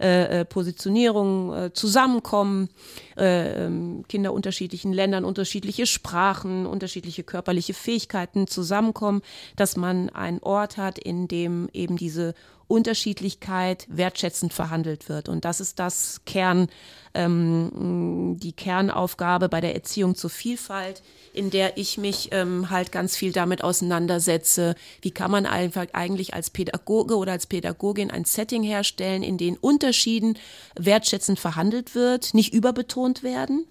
[0.00, 2.68] äh, äh Positionierungen äh, zusammenkommen,
[3.16, 9.22] äh, ähm, Kinder unterschiedlichen Ländern, unterschiedliche Sprachen, unterschiedliche körperliche Fähigkeiten zusammenkommen,
[9.56, 12.34] dass man einen Ort hat, in dem eben diese
[12.68, 15.28] Unterschiedlichkeit wertschätzend verhandelt wird.
[15.28, 16.68] Und das ist das Kern,
[17.14, 21.02] ähm, die Kernaufgabe bei der Erziehung zur Vielfalt,
[21.32, 24.74] in der ich mich ähm, halt ganz viel damit auseinandersetze.
[25.00, 29.56] Wie kann man einfach eigentlich als Pädagoge oder als Pädagogin ein Setting herstellen, in dem
[29.56, 30.38] Unterschieden
[30.78, 33.66] wertschätzend verhandelt wird, nicht überbetont werden?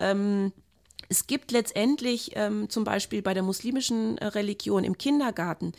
[0.00, 0.52] Ähm,
[1.10, 5.72] es gibt letztendlich ähm, zum Beispiel bei der muslimischen äh, Religion im Kindergarten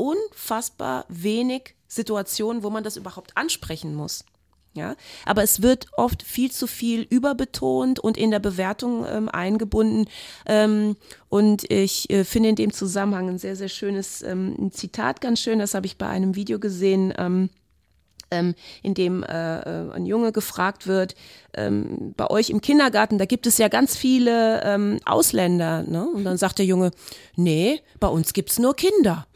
[0.00, 4.24] unfassbar wenig Situationen, wo man das überhaupt ansprechen muss.
[4.72, 4.94] Ja,
[5.26, 10.08] aber es wird oft viel zu viel überbetont und in der Bewertung ähm, eingebunden.
[10.46, 10.96] Ähm,
[11.28, 15.58] und ich äh, finde in dem Zusammenhang ein sehr, sehr schönes ähm, Zitat ganz schön.
[15.58, 17.12] Das habe ich bei einem Video gesehen.
[17.18, 17.50] Ähm,
[18.32, 21.16] ähm, in dem äh, äh, ein Junge gefragt wird,
[21.52, 25.82] ähm, bei euch im Kindergarten, da gibt es ja ganz viele Ausländer.
[25.82, 26.06] Ne?
[26.08, 26.92] Und dann sagt der Junge,
[27.34, 29.26] nee, bei uns gibt's nur Kinder.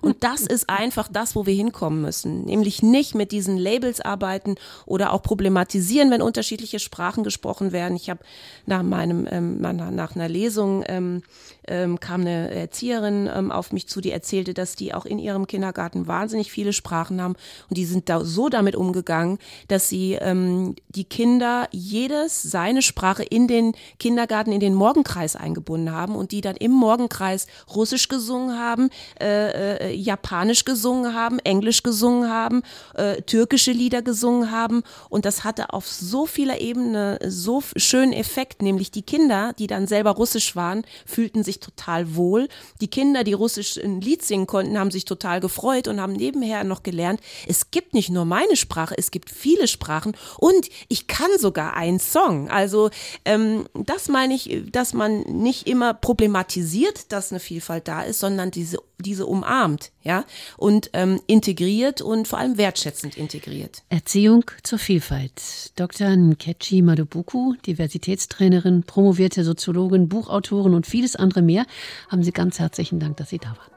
[0.00, 2.44] Und das ist einfach das, wo wir hinkommen müssen.
[2.44, 7.96] Nämlich nicht mit diesen Labels arbeiten oder auch problematisieren, wenn unterschiedliche Sprachen gesprochen werden.
[7.96, 8.20] Ich habe
[8.66, 11.22] nach meinem, ähm, nach, nach einer Lesung ähm,
[11.68, 15.46] ähm, kam eine Erzieherin ähm, auf mich zu, die erzählte, dass die auch in ihrem
[15.46, 17.34] Kindergarten wahnsinnig viele Sprachen haben.
[17.68, 19.38] Und die sind da so damit umgegangen,
[19.68, 25.92] dass sie ähm, die Kinder jedes seine Sprache in den Kindergarten, in den Morgenkreis eingebunden
[25.92, 28.90] haben und die dann im Morgenkreis Russisch gesungen haben,
[29.20, 32.62] äh, äh, Japanisch gesungen haben, Englisch gesungen haben,
[32.94, 34.82] äh, türkische Lieder gesungen haben.
[35.08, 39.86] Und das hatte auf so vieler Ebene so schönen Effekt, nämlich die Kinder, die dann
[39.86, 42.48] selber Russisch waren, fühlten sich total wohl.
[42.80, 46.64] Die Kinder, die Russisch ein Lied singen konnten, haben sich total gefreut und haben nebenher
[46.64, 51.30] noch gelernt, es gibt nicht nur meine Sprache, es gibt viele Sprachen und ich kann
[51.38, 52.50] sogar einen Song.
[52.50, 52.90] Also
[53.24, 58.50] ähm, das meine ich, dass man nicht immer problematisiert, dass eine Vielfalt da ist, sondern
[58.50, 60.24] diese, diese umarmt, ja,
[60.56, 63.82] und ähm, integriert und vor allem wertschätzend integriert.
[63.88, 65.72] Erziehung zur Vielfalt.
[65.76, 66.08] Dr.
[66.08, 71.64] Nkechi Madubuku, Diversitätstrainerin, promovierte Soziologin, Buchautorin und vieles andere mehr,
[72.08, 73.72] haben Sie ganz herzlichen Dank, dass Sie da waren.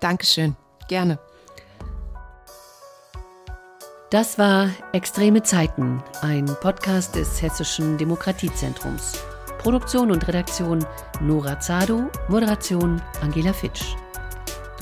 [0.00, 0.56] Dankeschön.
[0.88, 1.18] Gerne.
[4.10, 9.18] Das war Extreme Zeiten, ein Podcast des Hessischen Demokratiezentrums.
[9.58, 10.84] Produktion und Redaktion
[11.20, 13.96] Nora Zado, Moderation Angela Fitsch.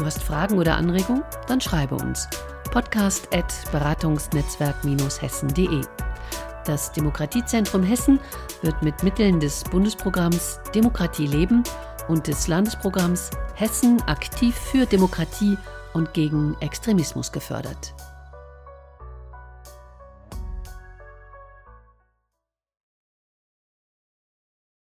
[0.03, 1.23] Du hast Fragen oder Anregungen?
[1.47, 2.29] Dann schreibe uns.
[2.73, 5.81] Podcast at beratungsnetzwerk-hessen.de.
[6.65, 8.19] Das Demokratiezentrum Hessen
[8.63, 11.63] wird mit Mitteln des Bundesprogramms Demokratie leben
[12.09, 15.57] und des Landesprogramms Hessen aktiv für Demokratie
[15.93, 17.95] und gegen Extremismus gefördert.